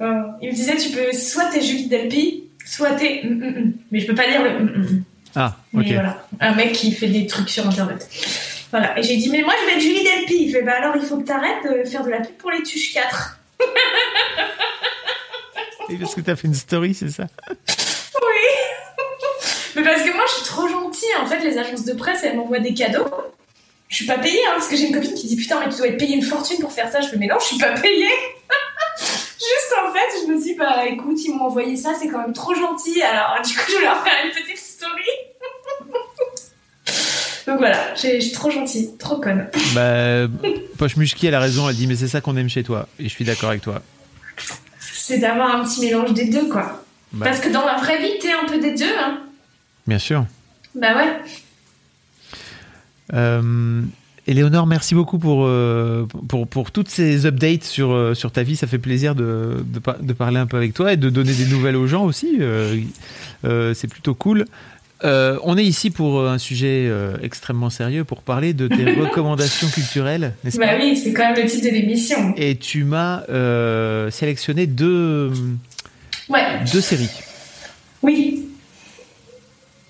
[0.00, 1.12] Euh, il me disait tu peux.
[1.12, 3.22] Soit t'es Julie Delpy, soit t'es.
[3.24, 3.72] hum, hum, hum.
[3.90, 5.00] Mais je peux pas dire le.
[5.34, 5.92] Ah, Mais ok.
[5.92, 8.08] voilà, un mec qui fait des trucs sur internet.
[8.70, 10.44] Voilà, et j'ai dit, mais moi je vais être Julie Delpy.
[10.44, 12.62] Il fait, bah alors il faut que t'arrêtes de faire de la pub pour les
[12.62, 13.38] Tuches 4.
[15.90, 17.26] Et Parce que t'as fait une story, c'est ça
[19.76, 21.08] Mais parce que moi je suis trop gentille.
[21.22, 23.06] En fait, les agences de presse, elles m'envoient des cadeaux.
[23.88, 25.78] Je suis pas payée, hein, parce que j'ai une copine qui dit, putain, mais tu
[25.78, 27.00] dois être payée une fortune pour faire ça.
[27.00, 28.08] Je fais, mais non, je suis pas payée.
[28.98, 32.32] Juste en fait, je me dis, bah écoute, ils m'ont envoyé ça, c'est quand même
[32.32, 33.00] trop gentil.
[33.02, 35.08] Alors du coup, je vais leur faire une petite story.
[37.46, 39.48] Donc voilà, je suis trop gentille, trop conne.
[39.74, 40.26] Bah,
[40.76, 42.88] Poche Mushki, elle a raison, elle dit, mais c'est ça qu'on aime chez toi.
[42.98, 43.80] Et je suis d'accord avec toi.
[44.80, 46.84] c'est d'avoir un petit mélange des deux, quoi.
[47.12, 49.20] Bah, Parce que dans la vraie vie, t'es un peu des deux, hein.
[49.86, 50.26] Bien sûr.
[50.74, 51.22] Bah ouais.
[53.14, 53.82] Euh,
[54.26, 58.56] Éléonore, merci beaucoup pour, euh, pour, pour toutes ces updates sur, euh, sur ta vie.
[58.56, 61.32] Ça fait plaisir de, de, par- de parler un peu avec toi et de donner
[61.32, 62.36] des nouvelles aux gens aussi.
[62.40, 62.76] Euh,
[63.46, 64.44] euh, c'est plutôt cool.
[65.04, 66.90] Euh, on est ici pour un sujet
[67.22, 70.76] extrêmement sérieux, pour parler de tes recommandations culturelles, n'est-ce Bah pas?
[70.78, 72.34] oui, c'est quand même le titre de l'émission.
[72.36, 73.22] Et tu m'as
[74.10, 75.32] sélectionné deux,
[76.28, 77.08] Ouais, deux séries.
[78.02, 78.44] oui.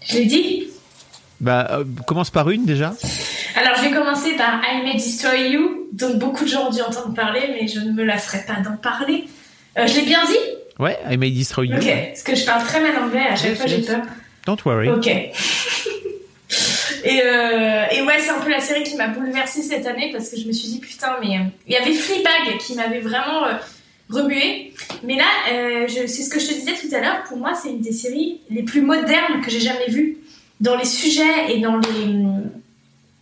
[0.07, 0.58] Je l'ai dit
[1.41, 2.95] Bah, euh, commence par une déjà.
[3.55, 6.81] Alors, je vais commencer par I May Destroy You, dont beaucoup de gens ont dû
[6.81, 9.25] entendre parler, mais je ne me lasserai pas d'en parler.
[9.79, 10.37] Euh, je l'ai bien dit?
[10.79, 11.77] Ouais, I May Destroy You.
[11.77, 13.87] Ok, parce que je parle très mal anglais, à chaque Yes, fois j'ai yes.
[13.87, 14.03] peur.
[14.47, 14.89] Don't worry.
[14.89, 15.07] Ok.
[17.05, 20.31] et, euh, et ouais, c'est un peu la série qui m'a bouleversée cette année parce
[20.31, 23.45] que je me suis dit putain, mais euh, il y avait Fleabag qui m'avait vraiment
[23.47, 23.53] euh,
[24.11, 24.73] remué.
[25.05, 25.25] Mais là,
[25.89, 27.23] c'est ce que je te disais tout à l'heure.
[27.29, 30.17] Pour moi, c'est une des séries les plus modernes que j'ai jamais vues
[30.61, 32.25] dans les sujets et dans les,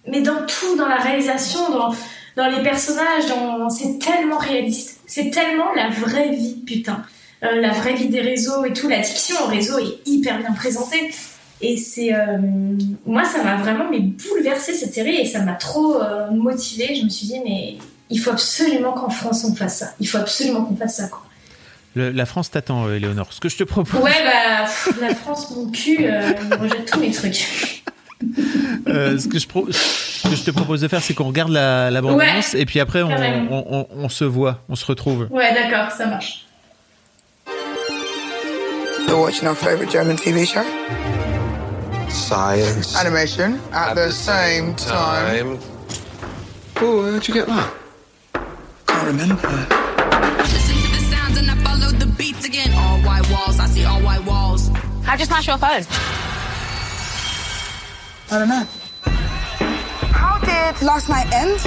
[0.09, 1.95] mais dans tout, dans la réalisation, dans
[2.37, 5.01] dans les personnages, dans c'est tellement réaliste.
[5.07, 7.03] C'est tellement la vraie vie, putain.
[7.43, 11.11] Euh, la vraie vie des réseaux et tout, l'addiction au réseau est hyper bien présentée.
[11.63, 12.15] Et c'est.
[12.15, 12.39] euh,
[13.07, 16.95] moi, ça m'a vraiment mais, bouleversé cette série et ça m'a trop euh, motivée.
[16.95, 17.79] Je me suis dit, mais
[18.11, 19.95] il faut absolument qu'en France on fasse ça.
[19.99, 21.23] Il faut absolument qu'on fasse ça, quoi.
[21.97, 23.33] Le- la France t'attend, euh, Léonore.
[23.33, 26.91] Ce que je te propose, Ouais, bah, pff, la France, mon cul, euh, il rejette
[26.93, 27.83] tous mes trucs.
[28.89, 31.51] euh, ce, que je pro- ce que je te propose de faire, c'est qu'on regarde
[31.51, 35.27] la, la bande-annonce et puis après on, on- on- on se voit, on se retrouve.
[35.31, 36.45] Ouais, d'accord, ça marche.
[39.09, 40.61] You're watching our favorite German TV show?
[42.09, 42.97] Science.
[42.97, 45.59] Animation at, the, same time.
[46.83, 47.71] Oh, where'd you get that?
[48.87, 49.76] Can't remember.
[55.07, 55.85] How'd you smash your phone?
[58.29, 58.67] I don't know.
[60.11, 61.61] How did last night end?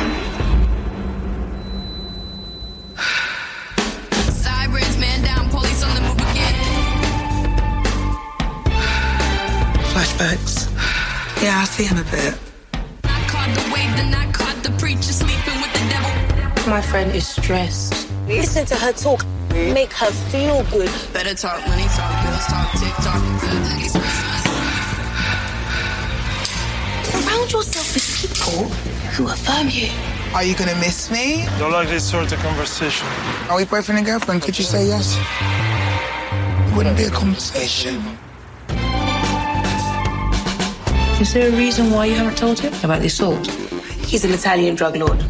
[4.33, 6.53] Sirens, man down, police on the move again.
[9.93, 10.67] Flashbacks.
[11.41, 12.37] Yeah, I see him a bit.
[13.05, 16.69] I caught the wave, then I caught the preacher sleeping with the devil.
[16.69, 18.09] My friend is stressed.
[18.27, 19.25] Listen to her talk.
[19.53, 20.91] Make her feel good.
[21.13, 23.21] Better talk, money talk, bills talk, tick tock.
[27.03, 28.69] Surround yourself with people
[29.11, 29.89] who affirm you.
[30.33, 31.45] Are you gonna miss me?
[31.57, 33.07] Don't like this sort of conversation.
[33.49, 34.41] Are we boyfriend and girlfriend?
[34.43, 35.17] Could you say yes?
[35.17, 38.17] It wouldn't be a conversation.
[41.19, 43.47] Is there a reason why you haven't told him about the assault?
[44.05, 45.23] He's an Italian drug lord.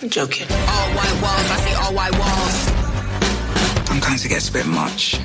[0.00, 0.46] I'm joking.
[0.50, 3.88] All white walls, I see all white walls.
[3.88, 5.16] Sometimes it gets a bit much.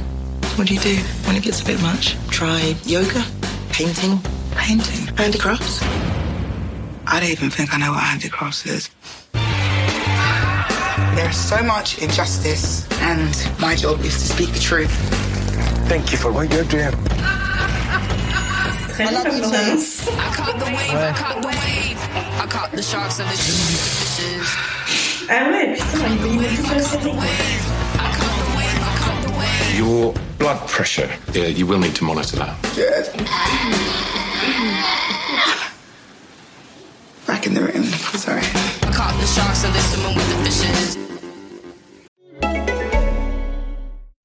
[0.56, 0.96] What do you do
[1.28, 2.18] when it gets a bit much?
[2.30, 3.24] Try yoga,
[3.70, 4.20] painting,
[4.56, 5.16] Painting.
[5.16, 5.82] handicrafts.
[7.06, 8.90] I don't even think I know what handicrafts is.
[9.34, 14.92] There is so much injustice, and my job is to speak the truth.
[15.88, 16.94] Thank you for what you're doing.
[18.94, 19.50] Très I bien comme you too.
[19.52, 20.08] bande-annonce.
[20.08, 21.98] I caught the wave, I caught the wave.
[22.40, 24.48] I caught the sharks of the fishes.
[25.30, 27.12] Ah ouais, putain, il veut une toute la série.
[29.78, 31.10] Your blood pressure.
[31.34, 32.56] Yeah, you will need to monitor that.
[32.76, 33.08] Good.
[37.26, 37.84] Back in the room.
[38.20, 38.42] Sorry.
[38.42, 40.98] I caught the sharks of the swimming with the fishes.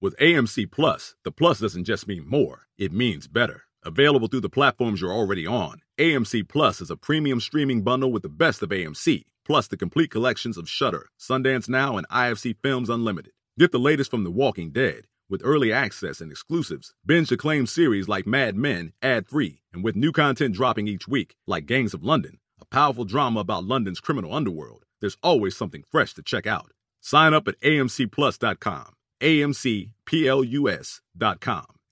[0.01, 3.63] With AMC Plus, the plus doesn't just mean more, it means better.
[3.89, 8.23] Available through the platforms you're already on, AMC Plus is a premium streaming bundle with
[8.23, 12.91] the best of AMC, plus the complete collections of Shudder, Sundance Now, and IFC Films
[12.91, 13.33] Unlimited.
[13.59, 18.09] Get the latest from The Walking Dead, with early access and exclusives, binge acclaimed series
[18.09, 22.05] like Mad Men, ad free, and with new content dropping each week, like Gangs of
[22.05, 24.85] London, a powerful drama about London's criminal underworld.
[25.01, 26.73] There's always something fresh to check out.
[27.01, 28.93] Sign up at amcplus.com.
[29.23, 29.87] AMCPLUS.com.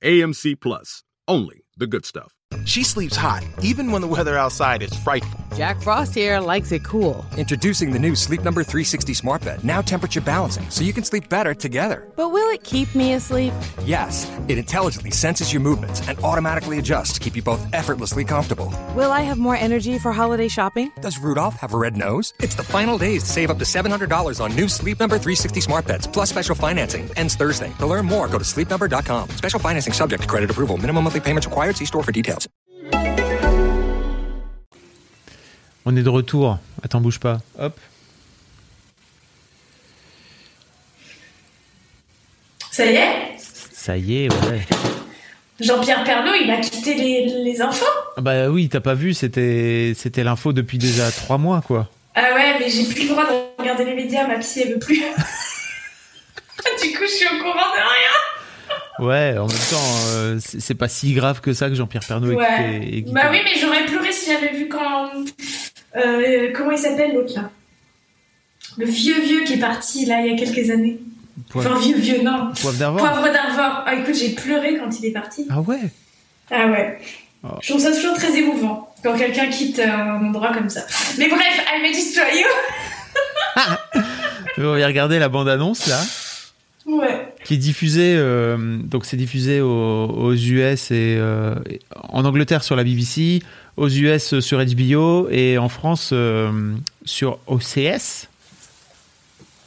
[0.04, 1.02] AMC Plus.
[1.28, 2.36] Only the good stuff.
[2.66, 5.40] She sleeps hot, even when the weather outside is frightful.
[5.56, 7.24] Jack Frost here likes it cool.
[7.37, 11.28] Introducing the new Sleep Number 360 Smart Bed, now temperature balancing, so you can sleep
[11.28, 12.06] better together.
[12.16, 13.54] But will it keep me asleep?
[13.85, 18.72] Yes, it intelligently senses your movements and automatically adjusts to keep you both effortlessly comfortable.
[18.94, 20.90] Will I have more energy for holiday shopping?
[21.00, 22.35] Does Rudolph have a red nose?
[22.40, 25.87] It's the final days to save up to $700 on new Sleep Number 360 Smart
[25.87, 27.09] Beds, plus special financing.
[27.16, 27.72] Ends Thursday.
[27.78, 29.30] To learn more, go to sleepnumber.com.
[29.30, 30.76] Special financing subject to credit approval.
[30.76, 31.76] Minimum monthly payments required.
[31.76, 32.45] See store for details.
[35.87, 36.59] On est de retour.
[36.83, 37.40] Attends, bouge pas.
[37.59, 37.79] Hop.
[42.70, 43.37] Ça y est?
[43.38, 44.61] Ça y est, ouais.
[45.61, 47.87] Jean-Pierre Pernaut, il a quitté les, les infos?
[48.16, 51.88] Ah Bah oui, t'as pas vu, c'était c'était l'info depuis déjà trois mois, quoi.
[52.14, 54.79] Ah ouais, mais j'ai plus le droit de regarder les médias, ma psy, elle veut
[54.79, 54.96] plus.
[56.83, 59.07] du coup, je suis au courant de rien.
[59.07, 62.35] Ouais, en même temps, euh, c'est pas si grave que ça que Jean-Pierre Pernaut ait
[62.35, 62.46] Ouais.
[62.46, 63.12] quitté- ait quitté.
[63.12, 65.11] Bah oui, mais j'aurais pleuré si j'avais vu quand.
[65.96, 67.50] Euh, comment il s'appelle l'autre là?
[68.78, 70.98] Le vieux vieux qui est parti là il y a quelques années.
[71.50, 72.50] Poivre- Enfin, vieux vieux, non.
[72.61, 73.82] Poivre d'Arvor Poivre d'Arvor.
[73.87, 75.46] Ah, écoute, j'ai pleuré quand il est parti.
[75.50, 75.78] Ah ouais?
[76.50, 76.98] Ah ouais.
[77.44, 77.48] Oh.
[77.61, 80.80] Je trouve ça toujours très émouvant quand quelqu'un quitte euh, un endroit comme ça.
[81.18, 82.46] Mais bref, I May Destroy You.
[84.59, 86.00] On va regarder la bande-annonce là,
[86.87, 87.25] Ouais.
[87.46, 88.14] Qui est diffusée.
[88.16, 91.54] euh, donc c'est diffusé aux, aux US et euh,
[92.09, 93.40] en Angleterre sur la BBC,
[93.76, 96.72] aux US sur HBO et en France euh,
[97.04, 98.26] sur OCS.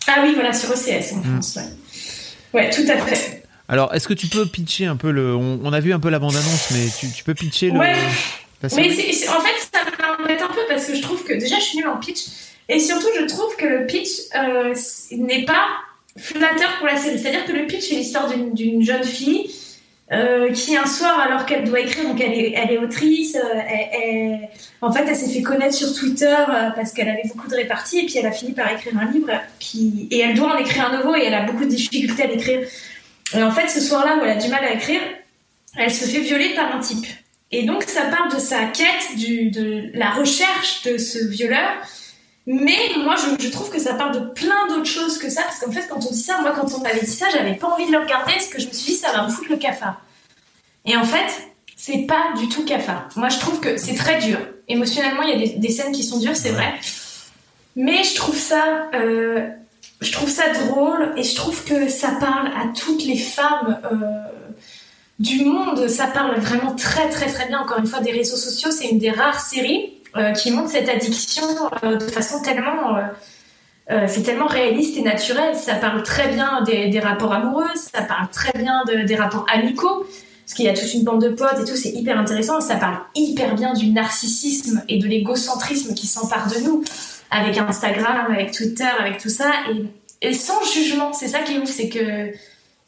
[0.07, 2.61] Ah oui, voilà, sur OCS en France, ouais.
[2.61, 3.43] Ouais, tout à fait.
[3.69, 5.35] Alors, est-ce que tu peux pitcher un peu le.
[5.35, 7.79] On, on a vu un peu la bande-annonce, mais tu, tu peux pitcher le.
[7.79, 7.93] Ouais.
[8.63, 9.79] Mais en fait, ça
[10.17, 12.25] m'embête un peu parce que je trouve que déjà je suis nulle en pitch
[12.67, 14.09] et surtout je trouve que le pitch
[15.11, 15.65] n'est pas
[16.19, 17.17] flatteur pour la série.
[17.19, 19.49] C'est-à-dire que le pitch c'est l'histoire d'une- jeune fille
[20.11, 23.59] euh, qui un soir alors qu'elle doit écrire, donc elle est, elle est autrice, euh,
[24.01, 24.49] elle-
[24.81, 27.99] en fait elle s'est fait connaître sur Twitter euh, parce qu'elle avait beaucoup de réparties
[27.99, 29.29] et puis elle a fini par écrire un livre
[30.11, 32.61] et elle doit en écrire un nouveau et elle a beaucoup de difficultés à l'écrire.
[33.35, 35.01] Et en fait ce soir-là où elle a du mal à écrire,
[35.77, 37.05] elle se fait violer par un type.
[37.51, 41.69] Et donc ça part de sa quête, du, de la recherche de ce violeur.
[42.51, 45.71] Mais moi, je, trouve que ça part de plein d'autres choses que ça, parce qu'en
[45.71, 47.91] fait, quand on dit ça, moi, quand on m'avait dit ça, j'avais pas envie de
[47.91, 50.01] le regarder, parce que je me suis dit, ça va me foutre le cafard.
[50.83, 51.43] Et en fait,
[51.75, 53.07] c'est pas du tout cafard.
[53.15, 54.39] Moi, je trouve que c'est très dur.
[54.67, 56.73] Émotionnellement, il y a des, des scènes qui sont dures, c'est vrai.
[57.75, 59.47] Mais je trouve ça, euh,
[60.01, 63.79] je trouve ça drôle, et je trouve que ça parle à toutes les femmes.
[63.91, 63.95] euh,
[65.19, 67.59] du monde, ça parle vraiment très très très bien.
[67.59, 70.89] Encore une fois, des réseaux sociaux, c'est une des rares séries euh, qui montre cette
[70.89, 71.43] addiction
[71.83, 72.97] euh, de façon tellement,
[73.91, 75.55] euh, c'est tellement réaliste et naturel.
[75.55, 80.05] Ça parle très bien des, rapports amoureux, ça parle très bien de- des rapports amicaux,
[80.45, 82.59] parce qu'il y a toute une bande de potes et tout, c'est hyper intéressant.
[82.59, 86.83] Ça parle hyper bien du narcissisme et de l'égocentrisme qui s'empare de nous,
[87.29, 91.13] avec Instagram, avec Twitter, avec tout ça, et, et sans jugement.
[91.13, 92.31] C'est ça qui est ouf, c'est que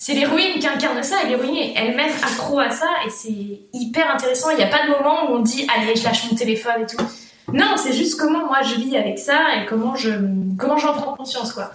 [0.03, 4.11] c'est l'héroïne qui incarne ça et l'héroïne est elle-même accro à ça et c'est hyper
[4.11, 4.49] intéressant.
[4.49, 6.87] Il n'y a pas de moment où on dit allez je lâche mon téléphone et
[6.87, 7.05] tout.
[7.53, 10.09] Non, c'est juste comment moi je vis avec ça et comment je
[10.57, 11.71] comment j'en prends conscience quoi.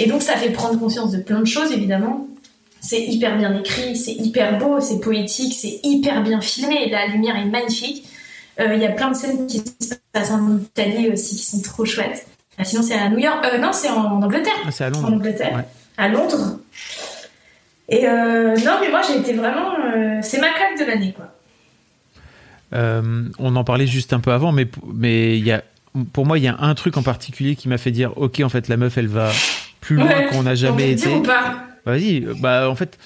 [0.00, 2.26] Et donc ça fait prendre conscience de plein de choses évidemment.
[2.80, 6.88] C'est hyper bien écrit, c'est hyper beau, c'est poétique, c'est hyper bien filmé.
[6.90, 8.04] La lumière est magnifique.
[8.58, 11.62] Euh, Il y a plein de scènes qui se passent en Italie aussi qui sont
[11.62, 12.26] trop chouettes.
[12.58, 13.46] Ah, sinon c'est à New York.
[13.52, 14.52] Euh, non, c'est en Angleterre.
[14.66, 15.12] Ah, c'est à En Londres.
[15.12, 15.54] Angleterre.
[15.54, 15.64] Ouais.
[15.96, 16.58] À Londres.
[17.88, 19.72] Et euh, non, mais moi j'ai été vraiment.
[19.94, 21.32] euh, c'est ma claque de l'année, quoi.
[22.74, 25.62] Euh, on en parlait juste un peu avant, mais, mais il y a,
[26.12, 28.48] pour moi, il y a un truc en particulier qui m'a fait dire Ok, en
[28.50, 29.30] fait, la meuf, elle va
[29.80, 30.26] plus loin Ouais.
[30.30, 31.08] qu'on n'a jamais été.
[31.14, 32.98] ou pas Vas-y, euh, bah en fait,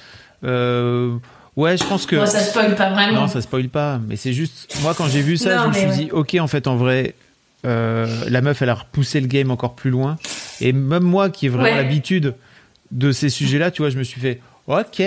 [0.42, 1.14] euh,
[1.56, 2.16] ouais, je pense que.
[2.16, 3.20] Bon, ça spoil pas vraiment.
[3.22, 4.76] Non, ça spoil pas, mais c'est juste.
[4.82, 7.14] Moi, quand j'ai vu ça, Non, je me suis dit Ok, en fait, en vrai,
[7.64, 10.16] euh, la meuf, elle a repoussé le game encore plus loin.
[10.60, 11.76] Et même moi, qui ai vraiment Ouais.
[11.76, 12.34] l'habitude
[12.90, 15.02] de ces sujets-là, tu vois, je me suis fait Ok,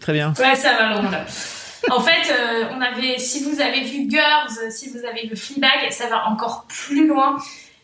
[0.00, 0.34] très bien.
[0.38, 1.24] Ouais, ça va loin là.
[1.90, 5.90] En fait, euh, on avait, si vous avez vu Girls, si vous avez vu Fleabag,
[5.90, 7.36] ça va encore plus loin.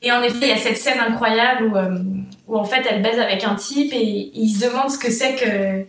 [0.02, 1.98] Et en effet, il y a cette scène incroyable où, euh,
[2.46, 5.34] où en fait elle baise avec un type et il se demande ce que c'est
[5.34, 5.84] que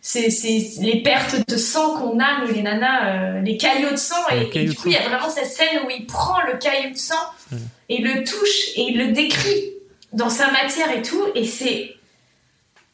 [0.00, 0.28] c'est
[0.80, 4.28] les pertes de sang qu'on a, nous les nanas, euh, les caillots de sang.
[4.30, 6.96] Et, du coup, il y a vraiment cette scène où il prend le caillou de
[6.96, 7.14] sang
[7.88, 9.72] et le touche et il le décrit
[10.12, 11.24] dans sa matière et tout.
[11.34, 11.96] Et c'est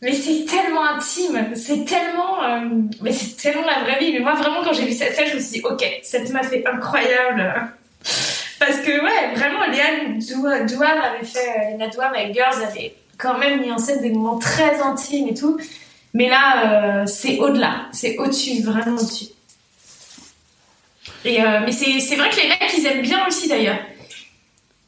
[0.02, 2.68] mais c'est tellement intime, c'est tellement, euh,
[3.00, 4.12] mais c'est tellement la vraie vie.
[4.12, 6.52] Mais moi, vraiment, quand j'ai vu cette scène, je me suis dit, ok, cette meuf
[6.52, 7.70] est incroyable.
[8.59, 12.94] Parce que, ouais, vraiment, Léane Dou- Douam avait fait, euh, Léna Douam avec Girls avait
[13.18, 15.59] quand même mis en scène des moments très intimes et tout.
[16.12, 19.26] Mais là, euh, c'est au-delà, c'est au-dessus, vraiment au-dessus.
[21.26, 23.78] Euh, mais c'est c'est vrai que les mecs, ils aiment bien aussi d'ailleurs.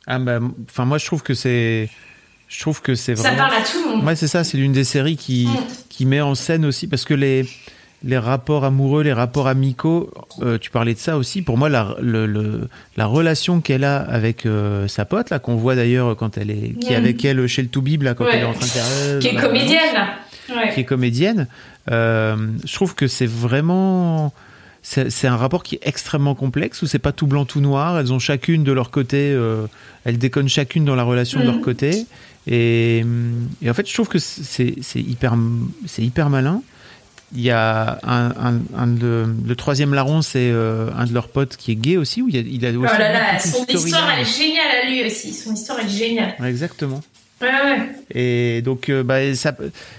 [0.07, 0.39] Ah bah,
[0.69, 1.89] enfin moi je trouve que c'est,
[2.49, 3.49] je trouve que c'est Ça vraiment.
[3.49, 4.05] parle à tout le monde.
[4.07, 4.45] Ouais, c'est ça.
[4.45, 5.57] C'est l'une des séries qui Mm.
[5.89, 7.47] qui met en scène aussi parce que les
[8.05, 11.41] les rapports amoureux, les rapports amicaux, euh, tu parlais de ça aussi.
[11.43, 15.57] Pour moi, la le, le- la relation qu'elle a avec euh, sa pote là, qu'on
[15.57, 18.33] voit d'ailleurs quand elle est, qui est avec elle chez le Toubib là, quand Ouais.
[18.35, 18.85] elle est en train de faire.
[18.87, 20.09] euh, Qui est comédienne, là.
[20.55, 20.73] Ouais.
[20.75, 21.49] qui est comédienne.
[21.91, 24.33] Euh, je trouve que c'est vraiment.
[24.89, 27.99] C'est un rapport qui est extrêmement complexe où c'est pas tout blanc tout noir?
[27.99, 29.33] Elles ont chacune de leur côté.
[29.33, 29.67] euh,
[30.05, 31.61] elles déconnent chacune dans la relation de leur Mhm.
[31.61, 32.07] côté.
[32.47, 33.05] Et,
[33.63, 35.35] et en fait, je trouve que c'est hyper,
[35.87, 36.63] c'est hyper malin.
[37.35, 41.29] Il y a un, un, un de- le troisième larron, c'est euh, un de leurs
[41.31, 42.23] potes qui est gay aussi.
[42.23, 45.05] Où il, a, il a Oh là là, son histoire, elle est géniale à lui
[45.05, 45.33] aussi.
[45.35, 46.37] Son histoire est géniale.
[46.39, 47.01] Ouais, Exactement.
[47.43, 47.89] Ouais, ouais.
[48.15, 49.55] Et donc, euh, bah, ça,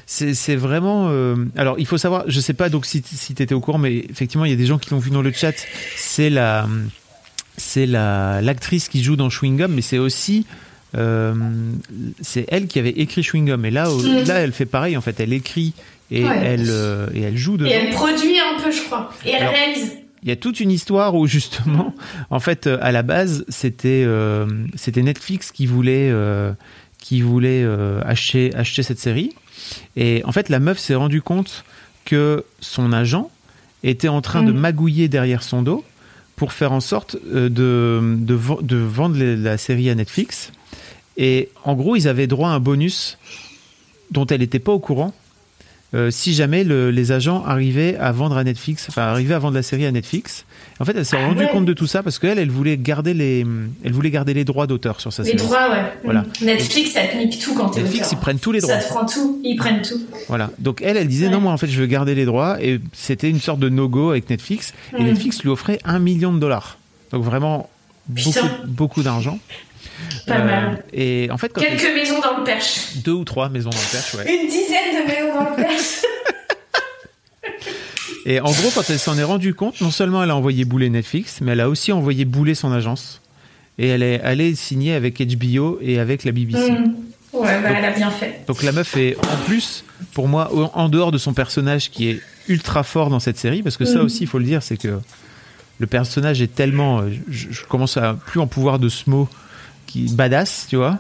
[0.08, 1.08] c'est, vraiment.
[1.10, 3.78] euh, alors, il faut savoir, je sais pas donc si, si tu étais au courant,
[3.78, 5.54] mais effectivement, il y a des gens qui l'ont vu dans le chat.
[5.96, 6.68] C'est la,
[7.58, 10.46] c'est la, l'actrice qui joue dans Chewing Gum, mais c'est aussi.
[10.98, 11.34] euh,
[12.22, 13.66] c'est elle qui avait écrit Chewing Gum.
[13.66, 14.24] Et là, au- Mhm.
[14.26, 14.98] là, elle fait pareil.
[14.98, 15.74] En fait, elle écrit
[16.10, 16.40] et, Ouais.
[16.44, 16.72] elle,
[17.14, 17.70] et elle joue dedans.
[17.70, 19.12] Et elle produit un peu, je crois.
[19.26, 19.92] Et elle Alors- réalise.
[20.24, 21.94] Il y a toute une histoire où justement,
[22.32, 26.52] en fait, à la base, c'était euh, c'était Netflix qui voulait euh,
[27.08, 29.32] qui voulait euh, acheter acheter cette série.
[29.96, 31.64] Et en fait, la meuf s'est rendue compte
[32.04, 33.32] que son agent
[33.84, 34.58] était en train de Mm.
[34.60, 35.86] magouiller derrière son dos
[36.36, 40.52] pour faire en sorte euh, de, de, ven- de vendre la série à Netflix.
[41.16, 43.18] Et en gros, ils avaient droit à un bonus
[44.12, 45.14] dont elle n'était pas au courant.
[45.94, 49.56] Euh, si jamais le- les agents arrivaient à vendre à Netflix, enfin arrivaient à vendre
[49.56, 50.46] la série à Netflix.
[50.80, 51.50] En fait, elle s'est rendue ouais.
[51.50, 53.46] compte de tout ça parce qu'elle, elle voulait garder les,
[53.84, 55.42] elle voulait garder les droits d'auteur sur sa Les série.
[55.42, 55.84] droits, ouais.
[56.04, 56.26] Voilà.
[56.42, 58.80] Netflix, ça te nique tout quand t'es Netflix, ils prennent tous les droits.
[58.80, 59.40] Ça te prend tout.
[59.44, 60.02] Ils prennent tout.
[60.28, 60.52] Voilà.
[60.60, 61.32] Donc elle, elle disait Ouais.
[61.34, 64.12] non, moi en fait, je veux garder les droits et c'était une sorte de no-go
[64.12, 64.74] avec Netflix.
[64.98, 65.04] Et.
[65.04, 66.78] Netflix lui offrait un million de dollars.
[67.12, 67.70] Donc vraiment
[68.10, 69.40] beaucoup, beaucoup d'argent.
[70.26, 70.84] Pas mal.
[70.94, 72.98] Et en fait, quand Quelques maisons dans le perche.
[73.04, 74.36] deux ou trois maisons dans le perche, ouais.
[74.42, 76.02] Une dizaine de maisons dans le perche.
[78.26, 80.90] Et en gros, quand elle s'en est rendue compte, non seulement elle a envoyé bouler
[80.90, 83.22] Netflix, mais elle a aussi envoyé bouler son agence.
[83.78, 86.72] Et elle est allée signer avec HBO et avec la BBC.
[86.72, 86.96] Mm.
[87.34, 88.42] Ouais, bah, Donc- elle a bien fait.
[88.48, 92.22] Donc la meuf est en plus, pour moi, en dehors de son personnage qui est
[92.50, 94.06] ultra fort dans cette série, parce que ça Mm.
[94.06, 95.00] aussi, il faut le dire, c'est que
[95.80, 99.30] le personnage est tellement, euh, je, je commence à plus en pouvoir de ce mot
[99.88, 100.98] qui badass, tu vois.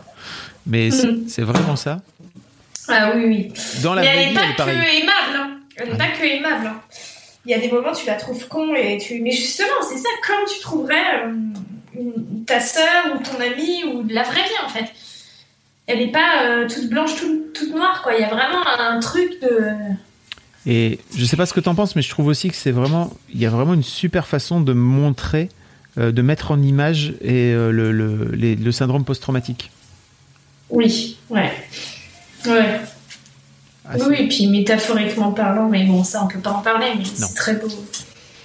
[0.66, 1.28] Mais c'est- Mm.
[1.28, 2.02] c'est vraiment ça.
[2.90, 3.54] Ah oui, oui.
[3.84, 4.64] Dans la Mais elle vie, est pas.
[4.64, 4.68] Hein.
[5.76, 6.68] Elle est pas que aimable.
[6.68, 6.82] hein.
[7.46, 9.22] Il y a des moments tu la trouves con et tu.
[9.22, 12.02] Mais justement, c'est ça, comme tu trouverais euh,
[12.46, 14.86] ta sœur ou ton ami ou de la vraie vie en fait.
[15.86, 18.14] Elle est pas euh, toute blanche, toute, toute noire quoi.
[18.16, 19.70] Il y a vraiment un truc de.
[20.66, 23.14] Et je sais pas ce que t'en penses, mais je trouve aussi que c'est vraiment,
[23.34, 25.48] il y a vraiment une super façon de montrer,
[25.98, 29.72] de mettre en image et euh, le, le, les- le syndrome post-traumatique.
[30.70, 31.52] Oui, ouais.
[32.46, 32.80] Ouais.
[33.90, 37.04] Ah, oui, oui, puis métaphoriquement parlant, mais bon, ça on peut pas en parler, mais
[37.06, 37.68] c'est très beau.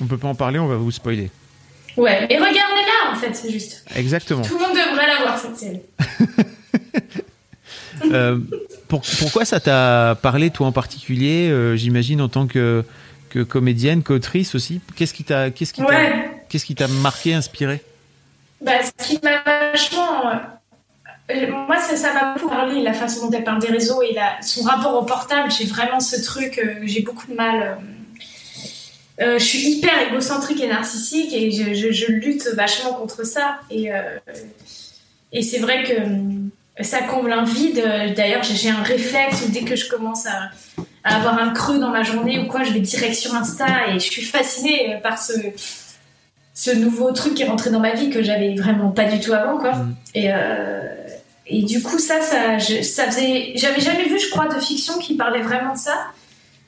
[0.01, 1.31] On peut pas en parler, on va vous spoiler.
[1.97, 3.85] Ouais, mais regardez-la en fait, c'est juste.
[3.95, 4.43] Exactement.
[4.43, 5.81] Tout le monde devrait la voir cette série.
[8.11, 8.39] Euh,
[8.89, 12.85] pour- pourquoi ça t'a parlé, toi en particulier euh, J'imagine en tant que,
[13.31, 14.81] que comédienne, qu'autrice aussi?
[14.97, 16.31] Qu'est-ce qui t'a, qu'est-ce qui Ouais.
[16.53, 17.83] Qu'est-ce qui t'a marqué, inspiré?
[18.61, 20.29] Bah, ce qui m'a vachement.
[20.29, 20.35] euh,
[21.31, 24.63] euh, moi, ça m'a beaucoup parlé, la façon dont elle parle des réseaux et son
[24.63, 25.51] rapport au portable.
[25.51, 27.79] J'ai vraiment ce truc, euh, j'ai beaucoup de mal.
[29.19, 33.61] je suis hyper égocentrique et narcissique et je, lutte vachement contre ça.
[33.71, 33.91] Et,
[35.43, 37.83] c'est vrai que ça comble un vide.
[38.15, 40.51] D'ailleurs, j'ai un réflexe dès que je commence à,
[41.05, 43.95] à avoir un creux dans ma journée ou quoi, je vais direct sur Insta et
[43.95, 45.33] je suis fascinée par ce,
[46.55, 49.33] ce nouveau truc qui est rentré dans ma vie que j'avais vraiment pas du tout
[49.33, 49.73] avant, quoi.
[50.15, 50.83] Et, euh,
[51.47, 53.53] et du coup, ça, ça, je- ça faisait.
[53.57, 55.97] J'avais jamais vu, je crois, de fiction qui parlait vraiment de ça.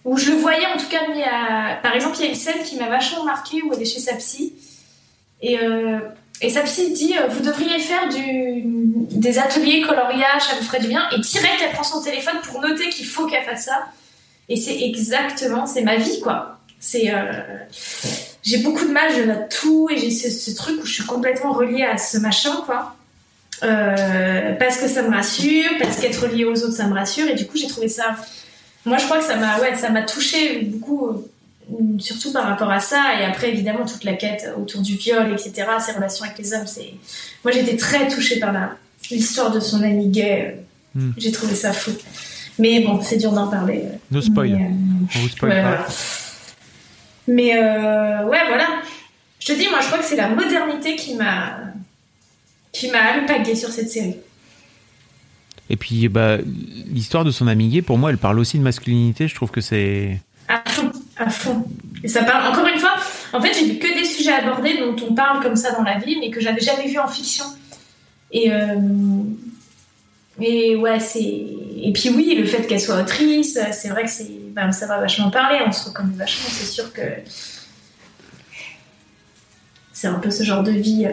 [0.05, 1.77] Où je le voyais en tout cas mis à.
[1.83, 4.01] Par exemple, il y a une scène qui m'a vachement marquée où elle est chez
[4.01, 4.53] sa psy.
[5.41, 5.99] Et, euh,
[6.43, 8.63] et sa psy dit euh, Vous devriez faire du,
[9.19, 11.09] des ateliers coloriage, ça vous ferait du bien.
[11.17, 13.85] Et direct, elle prend son téléphone pour noter qu'il faut qu'elle fasse ça.
[14.51, 16.59] Et c'est exactement, c'est ma vie, quoi.
[16.81, 17.11] C'est.
[17.11, 17.33] euh,
[18.45, 21.05] j'ai beaucoup de mal, je note tout et j'ai ce, ce truc où je suis
[21.05, 22.95] complètement reliée à ce machin, quoi.
[23.63, 27.27] Euh, parce que ça me rassure, parce qu'être liée aux autres, ça me rassure.
[27.29, 28.17] Et du coup, j'ai trouvé ça.
[28.85, 32.71] Moi, je crois que ça m'a, ouais, ça m'a touché beaucoup, euh, surtout par rapport
[32.71, 33.19] à ça.
[33.21, 36.67] Et après, évidemment, toute la quête autour du viol, etc., ses relations avec les hommes,
[36.67, 36.93] c'est.
[37.45, 38.77] Moi, j'étais très touchée par la
[39.11, 40.57] l'histoire de son ami gay.
[40.95, 41.11] Hmm.
[41.17, 41.91] J'ai trouvé ça fou.
[42.59, 43.83] Mais bon, c'est dur d'en parler.
[44.11, 44.53] No spoil.
[44.53, 44.59] Euh,
[45.17, 45.69] On vous spoil Ouais, pas.
[45.69, 45.87] voilà.
[47.27, 48.67] Mais euh, ouais, voilà.
[49.41, 51.59] Je te dis, moi, je crois que c'est la modernité qui m'a
[52.73, 54.17] qui m'a alpagué sur cette série.
[55.71, 59.29] Et puis, bah, l'histoire de son ami gay, pour moi, elle parle aussi de masculinité.
[59.29, 60.21] Je trouve que c'est.
[60.49, 61.65] À fond, à fond.
[62.03, 62.97] Et ça parle, encore une fois,
[63.33, 65.99] en fait, j'ai vu que des sujets abordés dont on parle comme ça dans la
[65.99, 67.47] vie, mais que j'avais jamais vu en fiction.
[68.31, 68.75] Et, euh,
[70.41, 71.47] et ouais, c'est.
[71.87, 74.27] Et puis oui, le fait qu'elle soit autrice, c'est vrai que c'est.
[74.53, 77.03] ben, ça va vachement parler, on se reconnaît vachement, c'est sûr que.
[79.93, 81.07] C'est un peu ce genre de vie.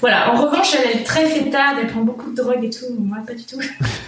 [0.00, 2.86] Voilà, en revanche, elle est très fêtarde, elle prend beaucoup de drogue et tout.
[2.98, 3.60] Moi, pas du tout.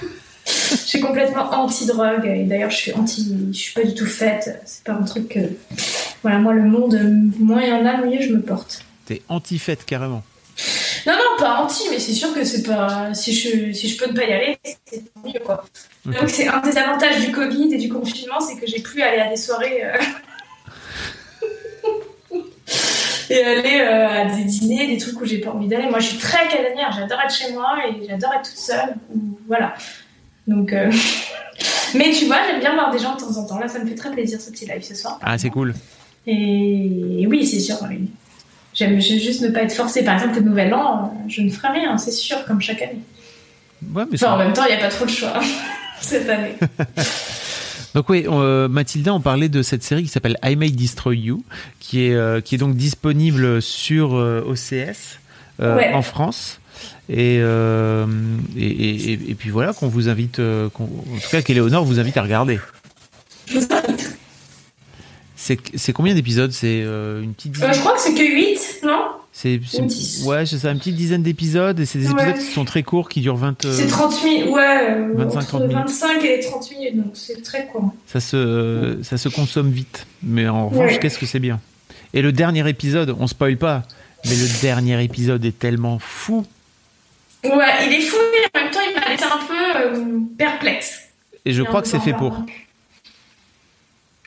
[0.47, 3.37] je suis complètement anti-drogue et d'ailleurs, je suis anti.
[3.53, 4.63] Je suis pas du tout faite.
[4.65, 5.41] C'est pas un truc que.
[6.23, 6.99] Voilà, moi, le monde,
[7.39, 8.83] moins il y en a, mieux je me porte.
[9.05, 10.25] T'es anti-fête carrément.
[11.39, 13.13] Pas anti, mais c'est sûr que c'est pas.
[13.15, 14.59] Si je, si je peux ne pas y aller,
[14.91, 15.65] c'est mieux quoi.
[16.05, 19.09] Donc c'est un des avantages du Covid et du confinement, c'est que j'ai plus à
[19.09, 19.85] aller à des soirées.
[19.85, 19.99] euh,
[23.31, 25.89] et aller euh, à des dîners, des trucs où j'ai pas envie d'aller.
[25.89, 28.95] Moi, je suis très casanière, j'adore être chez moi et j'adore être toute seule.
[29.15, 29.75] ou- Voilà.
[30.47, 30.91] Donc, euh,
[31.95, 33.59] mais tu vois, j'aime bien voir des gens de temps en temps.
[33.59, 35.19] Là, ça me fait très plaisir ce petit live ce soir.
[35.23, 35.75] Ah, c'est cool.
[36.27, 37.77] Et oui, c'est sûr.
[37.89, 38.09] oui.
[38.77, 40.05] J'aime juste ne pas être forcée.
[40.05, 43.01] Par exemple, le nouvel an, je ne ferai rien, c'est sûr, comme chaque année.
[43.95, 45.33] Ouais, mais Enfin, en même temps, il n'y a pas trop de choix
[46.01, 46.55] cette année.
[47.95, 51.43] Donc oui, euh, Mathilda, on parlait de cette série qui s'appelle I May Destroy You,
[51.81, 55.19] qui est, euh, qui est donc disponible sur euh, OCS
[55.61, 55.93] euh, Ouais.
[55.95, 56.61] en France.
[57.09, 62.23] Et, et, et- puis voilà, qu'on vous invite, en tout cas qu'Éléonore vous invite à
[62.23, 62.59] regarder.
[63.47, 63.73] C'est
[65.75, 66.51] c'est combien d'épisodes?
[66.53, 69.07] C'est euh, une petite Euh, je crois que c'est que 8, non?
[69.33, 70.25] C'est, c'est- ou 10.
[70.27, 71.79] Ouais, c'est ça, une petite dizaine d'épisodes.
[71.79, 72.23] Et c'est des Ouais.
[72.31, 73.65] épisodes qui sont très courts, qui durent 20...
[73.65, 75.77] euh, C'est 30 minutes, ouais, euh, 25, entre 30 minutes.
[75.77, 77.93] 25 et 30 minutes, donc c'est très court.
[78.07, 80.07] ça, se, ça se consomme vite.
[80.23, 80.99] Mais en revanche, Ouais.
[80.99, 81.61] qu'est-ce que c'est bien?
[82.15, 83.83] Et le dernier épisode, on spoil pas,
[84.25, 86.47] mais le dernier épisode est tellement fou.
[87.45, 87.51] Ouais,
[87.87, 91.01] il est fou, mais en même temps, il m'a laissé un peu euh, perplexe.
[91.45, 92.43] Et je Et crois que c'est fait pour.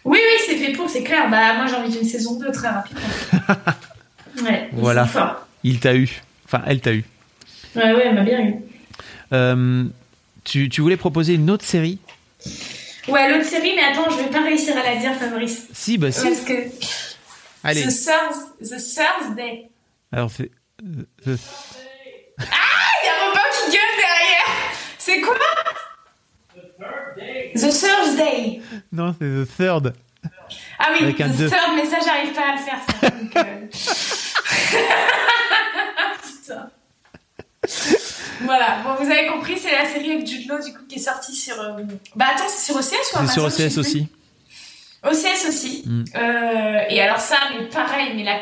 [0.09, 1.29] Oui, oui, c'est fait pour, c'est clair.
[1.29, 3.01] Bah, moi, j'ai envie d'une saison 2 très rapidement.
[4.43, 5.07] ouais, Voilà.
[5.63, 6.09] Il t'a eu.
[6.45, 7.03] Enfin, elle t'a eu.
[7.75, 8.55] Ouais, ouais, elle m'a bien eu.
[9.33, 9.83] Euh,
[10.43, 11.99] tu, tu voulais proposer une autre série?
[13.07, 15.67] Ouais, l'autre série, mais attends, je vais pas réussir à la dire, Fabrice.
[15.73, 16.23] Si, bah si.
[16.27, 16.53] Parce que.
[17.63, 17.83] Allez.
[17.83, 19.69] The, Thurs- The Thursday.
[20.11, 20.49] Alors, c'est.
[20.83, 21.37] euh, euh,
[22.39, 22.45] Ah,
[23.03, 24.47] il y a Robin qui gueule derrière
[24.97, 25.35] C'est quoi?
[27.55, 28.61] The Thursday.
[28.91, 29.93] Non, c'est The Third.
[30.79, 31.49] Ah oui, Avec un The deux.
[31.49, 33.09] Third, mais ça, j'arrive pas à le faire, ça.
[33.09, 33.67] donc, euh.
[36.23, 36.69] Putain.
[38.41, 40.99] Voilà, bon, vous avez compris, c'est la série avec Jude Law, du coup, qui est
[40.99, 41.59] sortie sur...
[41.59, 41.73] euh,
[42.15, 44.07] Bah attends, c'est sur OCS ou C'est sur OCS aussi.
[45.03, 45.83] OCS aussi.
[45.85, 46.03] Mm.
[46.15, 48.39] Euh, et alors ça, mais pareil, mais la,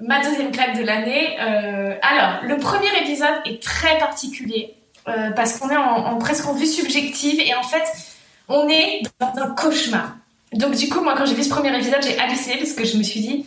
[0.00, 1.36] ma deuxième claque de l'année.
[1.40, 4.74] euh, alors, le premier épisode est très particulier
[5.08, 7.82] euh, parce qu'on est en, en- presque en vue subjective et en fait,
[8.48, 10.16] on est dans un cauchemar.
[10.52, 12.96] Donc du coup, moi, quand j'ai vu ce premier épisode, j'ai halluciné parce que je
[12.98, 13.46] me suis dit,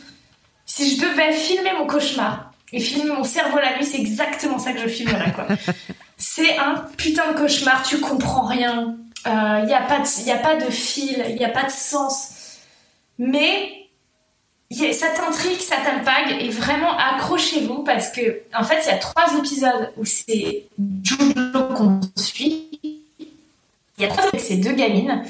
[0.66, 4.74] si je devais filmer mon cauchemar et filmer mon cerveau la nuit, c'est exactement ça
[4.74, 5.47] que je filmerais, quoi.
[6.18, 8.95] c'est un putain de cauchemar, tu comprends rien.
[9.28, 11.72] Il n'y a, pas de- y a pas de fil, il n'y a pas de
[11.72, 12.30] sens.
[13.18, 13.84] Mais
[14.72, 19.38] ça t'intrigue, ça t'alpague et vraiment accrochez-vous parce que en fait il y a trois
[19.38, 20.66] épisodes où c'est
[21.03, 22.70] Jude qu'on suit.
[23.97, 25.24] Il y a trois avec ces deux gamines.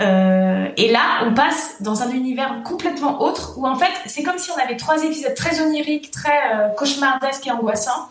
[0.00, 4.38] Euh, et là, on passe dans un univers complètement autre où en fait, c'est comme
[4.38, 8.08] si on avait trois épisodes très oniriques, très euh, cauchemardesques et angoissants.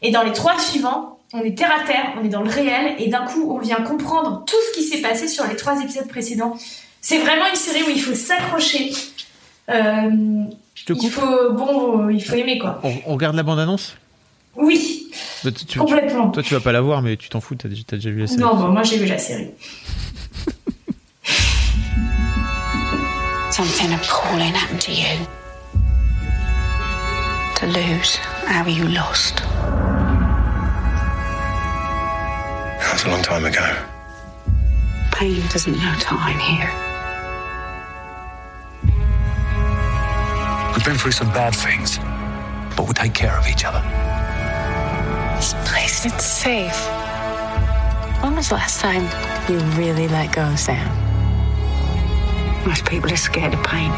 [0.00, 2.94] Et dans les trois suivants, on est terre à terre, on est dans le réel,
[2.98, 6.08] et d'un coup, on vient comprendre tout ce qui s'est passé sur les trois épisodes
[6.08, 6.56] précédents.
[7.00, 8.92] C'est vraiment une série où il faut s'accrocher.
[9.70, 10.10] Euh,
[10.74, 12.80] Je te il faut, bon, il faut aimer quoi.
[12.82, 13.96] On, on regarde la bande-annonce?
[14.56, 15.10] Oui,
[15.44, 16.30] Bah, tu- tu- complètement.
[16.30, 18.40] Toi, tu vas pas la voir, mais tu t'en fous, t'as déjà, vu la série.
[18.40, 19.50] Non, bon, moi j'ai vu la série.
[23.50, 25.26] Something appalling happened to you.
[27.56, 29.42] To lose how you lost.
[32.80, 33.64] That was a long time ago.
[35.12, 36.70] Pain doesn't know time here.
[40.88, 41.98] Been through some bad things,
[42.74, 43.82] but we'll take care of each other.
[45.36, 46.80] This place, it's safe.
[48.22, 49.04] When was the last time
[49.50, 50.88] you really let go, Sam?
[52.66, 53.90] Most people are scared of pain.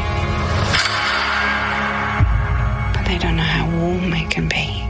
[2.93, 4.83] But they don't know how warm it can be.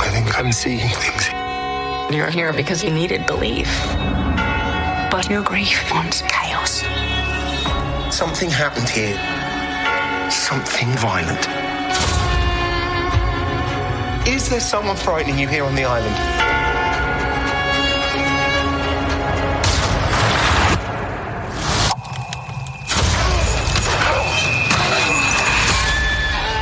[0.00, 1.28] I think I'm seeing things.
[2.12, 3.68] You're here because you needed belief.
[5.12, 6.82] But your grief wants chaos.
[8.12, 9.16] Something happened here.
[10.48, 11.46] Something violent.
[14.26, 16.14] Is there someone frightening you here on the island?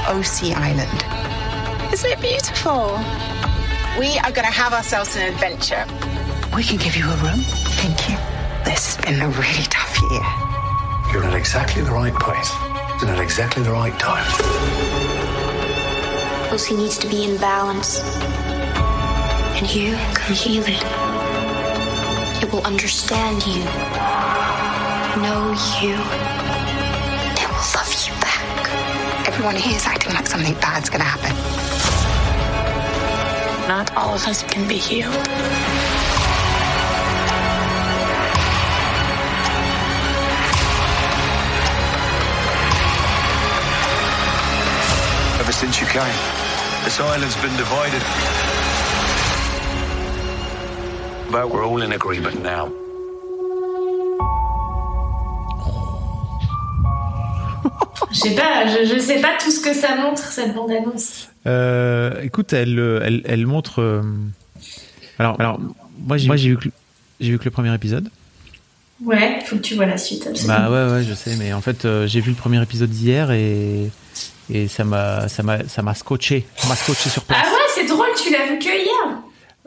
[0.08, 1.92] OC Island.
[1.92, 2.98] Isn't it beautiful?
[4.00, 5.86] We are going to have ourselves an adventure.
[6.56, 7.38] We can give you a room.
[7.78, 8.16] Thank you.
[8.64, 11.12] This has been a really tough year.
[11.12, 14.26] You're in exactly the right place and at exactly the right time.
[16.50, 18.00] Lucy needs to be in balance.
[19.58, 20.82] And you can heal it.
[22.42, 23.64] It will understand you,
[25.22, 25.96] know you.
[27.32, 29.28] It will love you back.
[29.28, 31.34] Everyone here is acting like something bad's going to happen.
[33.68, 35.14] Not all of us can be healed.
[45.60, 46.16] Since you came,
[46.84, 48.02] this island's been divided.
[51.32, 52.70] But we're all in agreement now.
[58.12, 61.28] Je sais pas, je, je sais pas tout ce que ça montre, cette bande-annonce.
[61.46, 63.80] Euh, écoute, elle, elle, elle montre.
[63.82, 64.02] euh,
[65.18, 65.60] Alors, alors,
[66.06, 66.68] moi vu que
[67.20, 68.10] j'ai vu que le premier épisode.
[69.04, 70.58] Ouais, faut que tu vois la suite, absolument.
[70.58, 73.30] Bah ouais, ouais, je sais, mais en fait, euh, j'ai vu le premier épisode d'hier
[73.30, 73.90] et
[74.48, 77.40] et ça m'a ça m'a ça m'a scotché, m'a scotché sur place.
[77.44, 79.18] Ah ouais, c'est drôle, tu l'as vu que hier.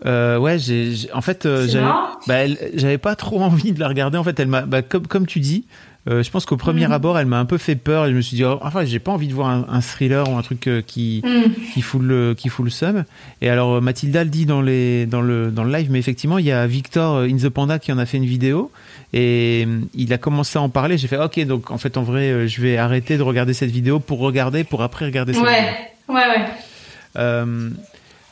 [0.06, 4.18] Euh, ouais, j'ai, en fait, euh, j'avais, bah, pas trop envie de la regarder.
[4.18, 5.66] En fait, elle m'a, bah, comme, comme tu dis,
[6.10, 6.91] euh, je pense qu'au premier Mhm.
[6.93, 8.99] abord, elle m'a un peu fait peur et je me suis dit, oh, enfin, j'ai
[8.99, 11.53] pas envie de voir un, un thriller ou un truc euh, qui, Mhm.
[11.74, 13.03] qui fout le, qui fout le seum.
[13.41, 16.38] Et alors, euh, Mathilda le dit dans les, dans le, dans le live, mais effectivement,
[16.39, 18.72] il y a Victor In the Panda qui en a fait une vidéo
[19.14, 20.97] et euh, il a commencé à en parler.
[20.97, 23.99] J'ai fait, ok, donc en fait, en vrai, je vais arrêter de regarder cette vidéo
[23.99, 25.55] pour regarder, pour après regarder cette vidéo.
[26.10, 26.45] Ouais, ouais, ouais.
[27.18, 27.70] Euh,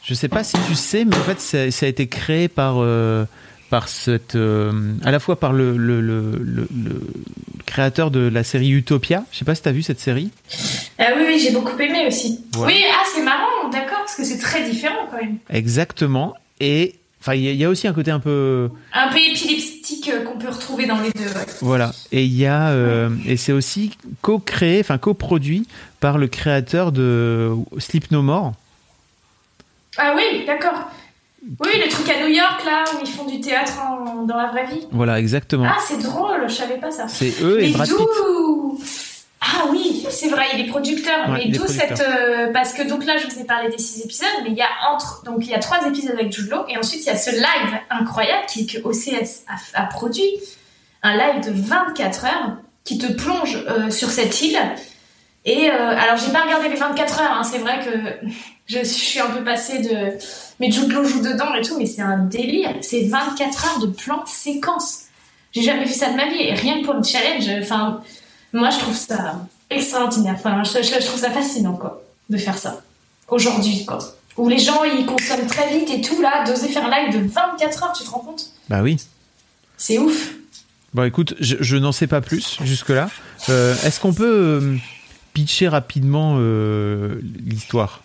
[0.03, 2.75] je sais pas si tu sais, mais en fait, ça, ça a été créé par,
[2.78, 3.25] euh,
[3.69, 4.71] par cette, euh,
[5.03, 7.01] à la fois par le, le, le, le- le
[7.68, 9.24] créateur de la série Utopia.
[9.32, 10.32] Je sais pas si t'as vu cette série.
[10.97, 12.43] Ah oui, oui, j'ai beaucoup aimé aussi.
[12.57, 12.65] Ouais.
[12.68, 15.38] Oui, ah c'est marrant, d'accord, parce que c'est très différent quand même.
[15.51, 16.34] Exactement.
[16.59, 19.18] Et enfin, il y, a- il y a aussi un côté un peu, Un peu
[19.20, 21.26] épileptique euh, qu'on peut retrouver dans les deux.
[21.26, 21.45] ouais.
[21.61, 21.91] voilà.
[22.11, 23.91] Et il y a, euh, et c'est aussi
[24.22, 25.68] co-créé, enfin coproduit
[25.99, 28.53] par le créateur de Sleep No More.
[29.97, 30.89] Ah oui, d'accord.
[31.60, 34.48] Oui, le truc à New York là où ils font du théâtre en- dans la
[34.48, 34.88] vraie vie.
[34.91, 35.66] Voilà, exactement.
[35.70, 37.08] Ah, c'est drôle, je savais pas ça.
[37.08, 37.88] C'est eux et Brad
[39.39, 41.30] Ah oui, c'est vrai, il est producteur.
[41.30, 44.02] Ouais, mais d'où cette euh, parce que donc là je vous ai parlé des six
[44.04, 46.66] épisodes, mais il y a entre donc il y a trois épisodes avec Jude Law
[46.68, 49.43] et ensuite il y a ce live incroyable qui que OCS
[49.76, 50.32] a, a produit
[51.04, 54.60] un live de 24 heures qui te plonge euh, sur cette île.
[55.45, 58.28] Et euh, alors j'ai pas regardé les 24 heures, hein, c'est vrai que
[58.66, 60.18] je suis un peu passée de
[60.60, 62.74] mais Jude Law joue dedans et tout, mais c'est un délire.
[62.82, 65.01] C'est 24 heures de plan séquence.
[65.53, 68.01] J'ai jamais vu ça de ma vie et rien que pour le challenge, enfin
[68.53, 70.36] moi, je trouve ça extraordinaire.
[70.38, 72.82] Enfin, je, je- je trouve ça fascinant, quoi, de faire ça.
[73.28, 73.99] Aujourd'hui, quoi.
[74.38, 77.28] Où les gens, ils consomment très vite et tout, là, d'oser faire un live de
[77.28, 78.51] 24 heures, tu te rends compte?
[78.70, 78.97] Bah oui.
[79.78, 80.34] C'est ouf.
[80.93, 83.10] Bon, écoute, je, je n'en sais pas plus jusque-là.
[83.49, 84.26] Euh, Est-ce qu'on peut
[84.62, 84.78] euh,
[85.34, 88.03] pitcher rapidement euh, l'histoire?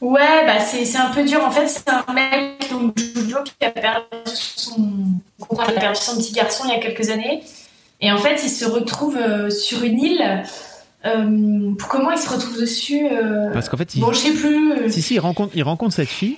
[0.00, 1.44] Ouais, bah, c'est un peu dur.
[1.44, 2.94] En fait, c'est un mec, donc,
[3.28, 4.90] Law, qui a perdu son,
[5.58, 7.42] a perdu son petit garçon il y a quelques années.
[8.00, 10.44] Et en fait, il se retrouve euh, sur une île.
[11.04, 14.72] Euh, comment il se retrouve dessus euh, Parce qu'en fait, il, Bon, je sais plus.
[14.72, 16.36] euh, si, si, il rencontre, il rencontre cette fille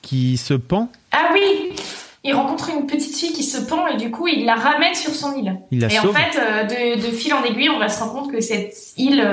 [0.00, 0.88] qui se pend.
[1.10, 1.74] Ah oui
[2.24, 5.14] Il rencontre une petite fille qui se pend et du coup il la ramène sur
[5.14, 5.56] son île.
[5.70, 8.32] Il la et en fait, de, de fil en aiguille, on va se rendre compte
[8.32, 9.24] que cette île.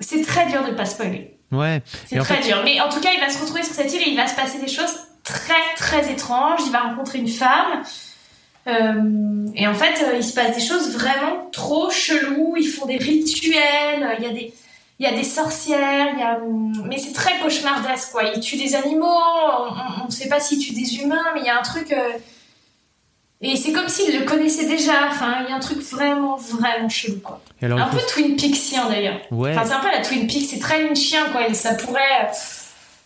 [0.00, 1.38] C'est très dur de pas spoiler.
[1.52, 1.82] Ouais.
[2.06, 2.60] C'est très fait, dur.
[2.64, 4.34] Mais en tout cas, il va se retrouver sur cette île et il va se
[4.34, 4.94] passer des choses
[5.24, 6.60] très très étranges.
[6.66, 7.82] Il va rencontrer une femme.
[8.66, 12.56] Euh, et en fait, euh, il se passe des choses vraiment trop cheloues.
[12.58, 14.16] Ils font des rituels.
[14.18, 14.52] Il y a des,
[14.98, 16.08] il y a des sorcières.
[16.14, 18.24] Il y a, hum, mais c'est très cauchemardesque, quoi.
[18.24, 19.06] Ils tuent des animaux.
[20.02, 21.92] On ne sait pas s'ils tuent des humains, mais il y a un truc.
[21.92, 22.10] euh,
[23.52, 25.08] et c'est comme s'ils le connaissaient déjà.
[25.10, 27.40] Enfin, il y a un truc vraiment, vraiment chelou, quoi.
[27.62, 29.20] Alors, un il faut- peu Twin Peaksien d'ailleurs.
[29.30, 29.50] Ouais.
[29.56, 30.46] Enfin, c'est un peu la Twin Peaks.
[30.50, 31.48] C'est très lynchien, quoi.
[31.48, 32.28] Et ça pourrait,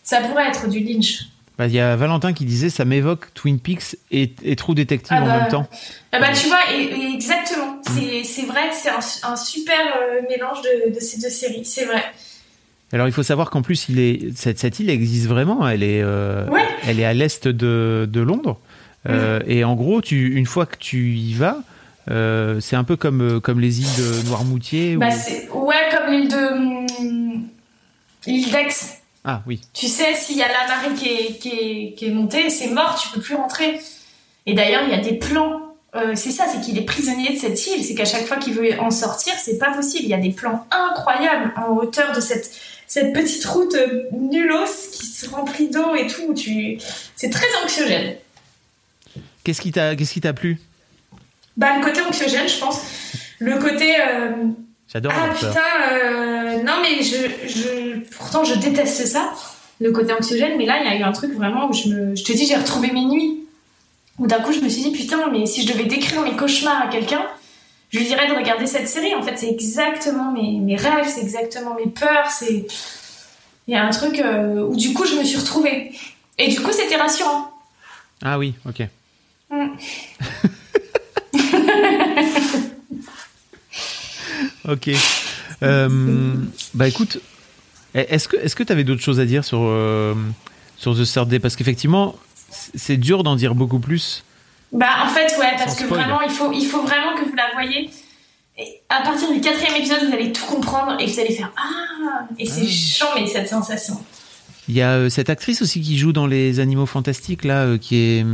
[0.03, 1.25] ça pourrait être du lynch.
[1.57, 5.15] bah, il y a Valentin qui disait ça m'évoque Twin Peaks et, et True Detective
[5.19, 5.67] Ah en bah, même temps.
[6.11, 7.77] Ah bah tu vois, et, et exactement.
[7.87, 11.63] C'est, c'est vrai que c'est un, un super euh, mélange de, de ces deux séries.
[11.65, 12.03] C'est vrai.
[12.93, 15.65] Alors il faut savoir qu'en plus il est cette, cette île existe vraiment.
[15.67, 16.65] Elle est euh, Ouais.
[16.87, 18.59] elle est à l'est de, de Londres.
[19.09, 21.57] Euh, Et en gros, tu, une fois que tu y vas,
[22.09, 24.95] euh, c'est un peu comme euh, comme les îles de Noirmoutier.
[24.97, 25.07] Bah
[25.53, 27.27] ou- ouais comme l'île de
[28.27, 28.67] l'île d'Aix.
[29.23, 29.61] Ah oui.
[29.73, 32.69] Tu sais, s'il y a la marée qui est, qui est, qui est montée, c'est
[32.69, 33.79] mort, tu peux plus rentrer.
[34.47, 35.75] Et d'ailleurs, il y a des plans.
[35.95, 37.83] euh, c'est ça, c'est qu'il est prisonnier de cette île.
[37.83, 40.05] C'est qu'à chaque fois qu'il veut en sortir, c'est pas possible.
[40.05, 42.51] Il y a des plans incroyables en hauteur de cette,
[42.87, 43.75] cette petite route
[44.11, 46.33] nullos qui se remplit d'eau et tout.
[46.33, 46.79] Tu...
[47.15, 48.15] C'est très anxiogène.
[49.43, 50.59] Qu'est-ce qui t'a qu'est-ce qui t'a plu?
[51.57, 52.81] Bah, le côté anxiogène, je pense.
[53.39, 53.95] Le côté.
[53.99, 54.31] euh,
[54.91, 55.51] J'adore Ah putain,
[55.93, 59.33] euh, non mais je, je, pourtant je déteste ça,
[59.79, 62.15] le côté anxiogène, mais là il y a eu un truc vraiment où je me,
[62.15, 63.39] je te dis j'ai retrouvé mes nuits,
[64.19, 66.81] où d'un coup je me suis dit putain mais si je devais décrire mes cauchemars
[66.81, 67.25] à quelqu'un,
[67.89, 71.21] je lui dirais de regarder cette série, en fait c'est exactement mes, mes rêves, c'est
[71.21, 72.65] exactement mes peurs, c'est...
[73.67, 75.93] Il y a un truc euh, où du coup je me suis retrouvée.
[76.37, 77.49] Et du coup c'était rassurant.
[78.21, 78.81] Ah oui, ok.
[84.67, 84.89] Ok.
[85.63, 86.35] Euh,
[86.73, 87.19] bah écoute,
[87.93, 90.13] est-ce que est-ce que tu avais d'autres choses à dire sur euh,
[90.77, 91.39] sur The Third Day?
[91.39, 92.15] Parce qu'effectivement,
[92.49, 94.23] c'est dur d'en dire beaucoup plus.
[94.71, 97.51] Bah en fait ouais parce que vraiment il faut il faut vraiment que vous la
[97.53, 97.89] voyez.
[98.57, 102.27] Et à partir du quatrième épisode vous allez tout comprendre et vous allez faire ah
[102.37, 104.01] et c'est chambé cette sensation.
[104.69, 107.97] Il y a euh, cette actrice aussi qui joue dans les Animaux Fantastiques là, qui
[107.97, 108.25] est.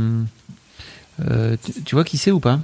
[1.30, 2.60] euh, tu, tu vois qui c'est ou pas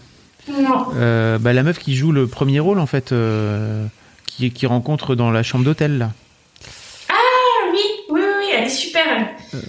[0.48, 0.88] Non.
[0.96, 3.86] Euh, bah, La meuf qui joue le premier rôle en fait, euh,
[4.26, 6.12] qui, qui rencontre dans la chambre d'hôtel là.
[7.08, 7.14] Ah
[7.72, 7.78] oui
[8.10, 9.02] oui oui, oui, elle est super.
[9.52, 9.60] elle.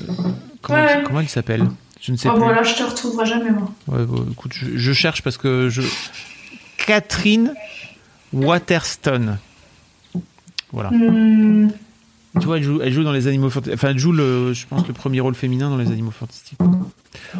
[0.61, 0.91] Comment, Ouais.
[0.97, 1.67] elle- comment elle s'appelle
[2.01, 2.41] Je ne sais Oh plus.
[2.41, 3.69] bon là je te retrouverai jamais moi.
[3.87, 5.81] Ouais, bon, écoute, je, je cherche parce que je.
[6.77, 7.53] Catherine
[8.33, 9.37] Waterston.
[10.71, 10.89] Voilà.
[10.91, 11.69] Hmm,
[12.39, 13.75] Tu vois, elle joue, elle joue dans les animaux fantastiques.
[13.79, 16.57] Enfin, elle joue, le, je pense, le premier rôle féminin dans les animaux fantastiques.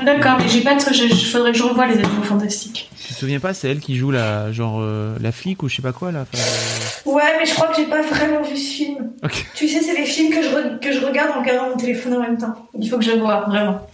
[0.04, 2.90] D'accord mais j'ai pas de je, je- faudrait que je revoie les animaux fantastiques.
[3.06, 5.76] Tu te souviens pas, c'est elle qui joue la, genre, euh, la flic ou je
[5.76, 8.56] sais pas quoi, là enfin, euh, Ouais mais je crois que j'ai pas vraiment vu
[8.58, 9.12] ce film.
[9.24, 9.46] Ok.
[9.54, 12.14] Tu sais c'est des films que je re- que je regarde en regardant mon téléphone
[12.16, 12.68] en même temps.
[12.80, 13.88] Il faut que je vois vraiment.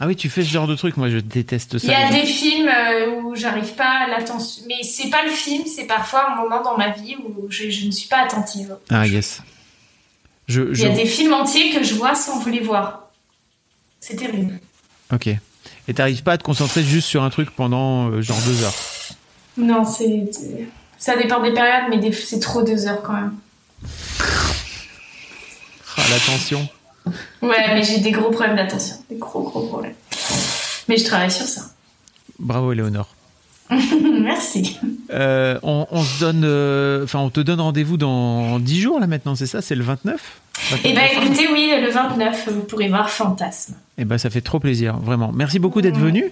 [0.00, 1.86] Ah oui, tu fais ce genre de truc, moi je déteste ça.
[1.86, 2.20] Il y a les gens.
[2.22, 4.62] des films euh, où j'arrive pas à l'attention.
[4.68, 7.86] Mais c'est pas le film, c'est parfois un moment dans ma vie où je, je
[7.86, 8.76] ne suis pas attentive.
[8.90, 9.42] Ah, yes.
[10.48, 10.82] Je, Il je...
[10.82, 13.08] y a des films entiers que je vois sans vous les voir.
[14.00, 14.58] C'est terrible.
[15.12, 15.26] Ok.
[15.88, 18.74] Et t'arrives pas à te concentrer juste sur un truc pendant euh, genre deux heures?
[19.56, 20.28] Non, c'est.
[20.98, 23.34] Ça dépend des périodes, mais des- c'est trop deux heures quand même.
[25.96, 26.68] Ah, l'attention.
[27.42, 28.96] Ouais, mais j'ai des gros problèmes d'attention.
[29.10, 29.94] Des gros, gros problèmes.
[30.88, 31.62] Mais je travaille sur ça.
[32.38, 33.08] Bravo, Éléonore.
[34.22, 34.78] Merci.
[35.12, 39.34] Euh, on, on se donne, euh, on te donne rendez-vous dans 10 jours là maintenant,
[39.34, 39.60] c'est ça?
[39.62, 40.40] C'est le 29
[40.84, 43.74] Et bah écoutez, oui, le 29, vous pourrez voir Fantasme.
[43.98, 45.32] Eh ben, ça fait trop plaisir, vraiment.
[45.34, 46.24] Merci beaucoup d'être venu.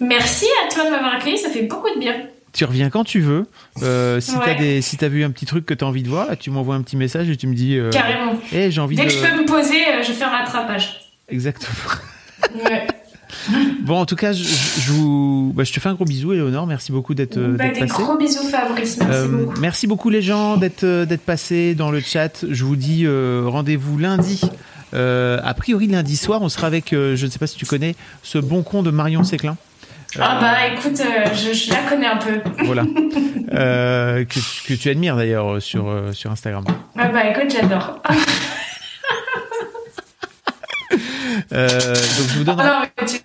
[0.00, 2.14] Merci à toi de m'avoir accueilli, ça fait beaucoup de bien.
[2.52, 3.46] Tu reviens quand tu veux.
[3.82, 4.38] Euh, si Ouais.
[4.44, 6.50] t'as des, si t'as vu un petit truc que t'as envie de voir, là, tu
[6.50, 7.78] m'envoies un petit message et tu me dis.
[7.92, 8.34] Carrément.
[8.52, 9.08] Eh, j'ai envie Dès de.
[9.08, 11.00] que je peux me poser, je fais un rattrapage.
[11.28, 11.70] Exactement.
[12.64, 12.86] Ouais.
[13.82, 16.32] Bon, en tout cas, je, je- je vous, bah, je te fais un gros bisou,
[16.32, 16.66] Éléonore.
[16.66, 18.98] Merci beaucoup d'être euh, Bah, des gros bisous, Fabrice.
[18.98, 19.60] Merci Euh, beaucoup.
[19.60, 22.44] merci beaucoup les gens d'être euh, d'être passés dans le chat.
[22.48, 24.40] Je vous dis euh, rendez-vous lundi.
[24.92, 27.94] Euh, a priori lundi soir, on sera avec, je ne sais pas si tu connais,
[28.22, 29.56] ce bon con de Marion Séclin.
[30.18, 31.00] Ah bah écoute,
[31.32, 32.40] je, je la connais un peu.
[32.64, 32.84] Voilà.
[33.52, 36.64] Que, que tu admires d'ailleurs sur, sur Instagram.
[36.98, 38.02] Ah bah écoute, j'adore.
[41.52, 43.19] Euh, donc je vous donne, Ah non, mais tu-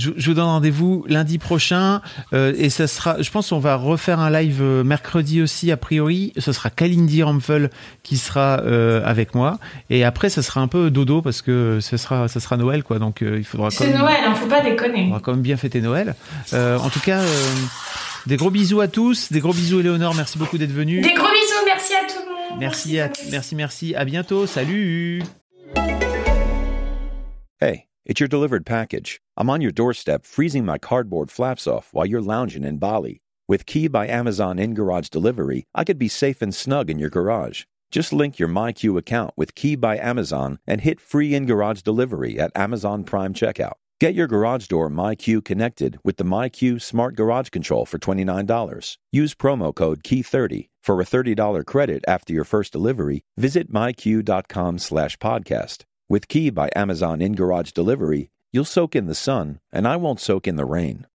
[0.00, 2.00] je, je vous donne rendez-vous lundi prochain
[2.32, 5.76] euh, et ça sera, je pense qu'on va refaire un live euh, mercredi aussi a
[5.76, 6.32] priori.
[6.38, 7.70] Ce sera Kalindi Ramphel
[8.02, 9.58] qui sera euh, avec moi
[9.90, 12.98] et après ça sera un peu dodo parce que ce sera, ça sera Noël quoi.
[12.98, 15.06] Donc euh, il faudra quand C'est Noël, hein, faut pas déconner.
[15.10, 16.14] On va quand même bien fêter Noël.
[16.52, 17.54] Euh, en tout cas, euh,
[18.26, 21.00] des gros bisous à tous, des gros bisous Éléonore, merci beaucoup d'être venue.
[21.00, 22.60] Des gros bisous, merci à tout le monde.
[22.60, 23.94] Merci, à, merci, merci.
[23.94, 24.46] À bientôt.
[24.46, 25.22] Salut.
[27.62, 29.20] Hey, it's your delivered package.
[29.36, 33.20] I'm on your doorstep freezing my cardboard flaps off while you're lounging in Bali.
[33.48, 37.10] With Key by Amazon in garage delivery, I could be safe and snug in your
[37.10, 37.64] garage.
[37.90, 42.38] Just link your MyQ account with Key by Amazon and hit free in garage delivery
[42.38, 43.74] at Amazon Prime checkout.
[44.00, 48.96] Get your garage door MyQ connected with the MyQ Smart Garage Control for $29.
[49.12, 53.20] Use promo code KEY30 for a $30 credit after your first delivery.
[53.36, 55.89] Visit myq.com slash podcast.
[56.10, 60.18] With Key by Amazon in garage delivery, you'll soak in the sun, and I won't
[60.18, 61.06] soak in the rain.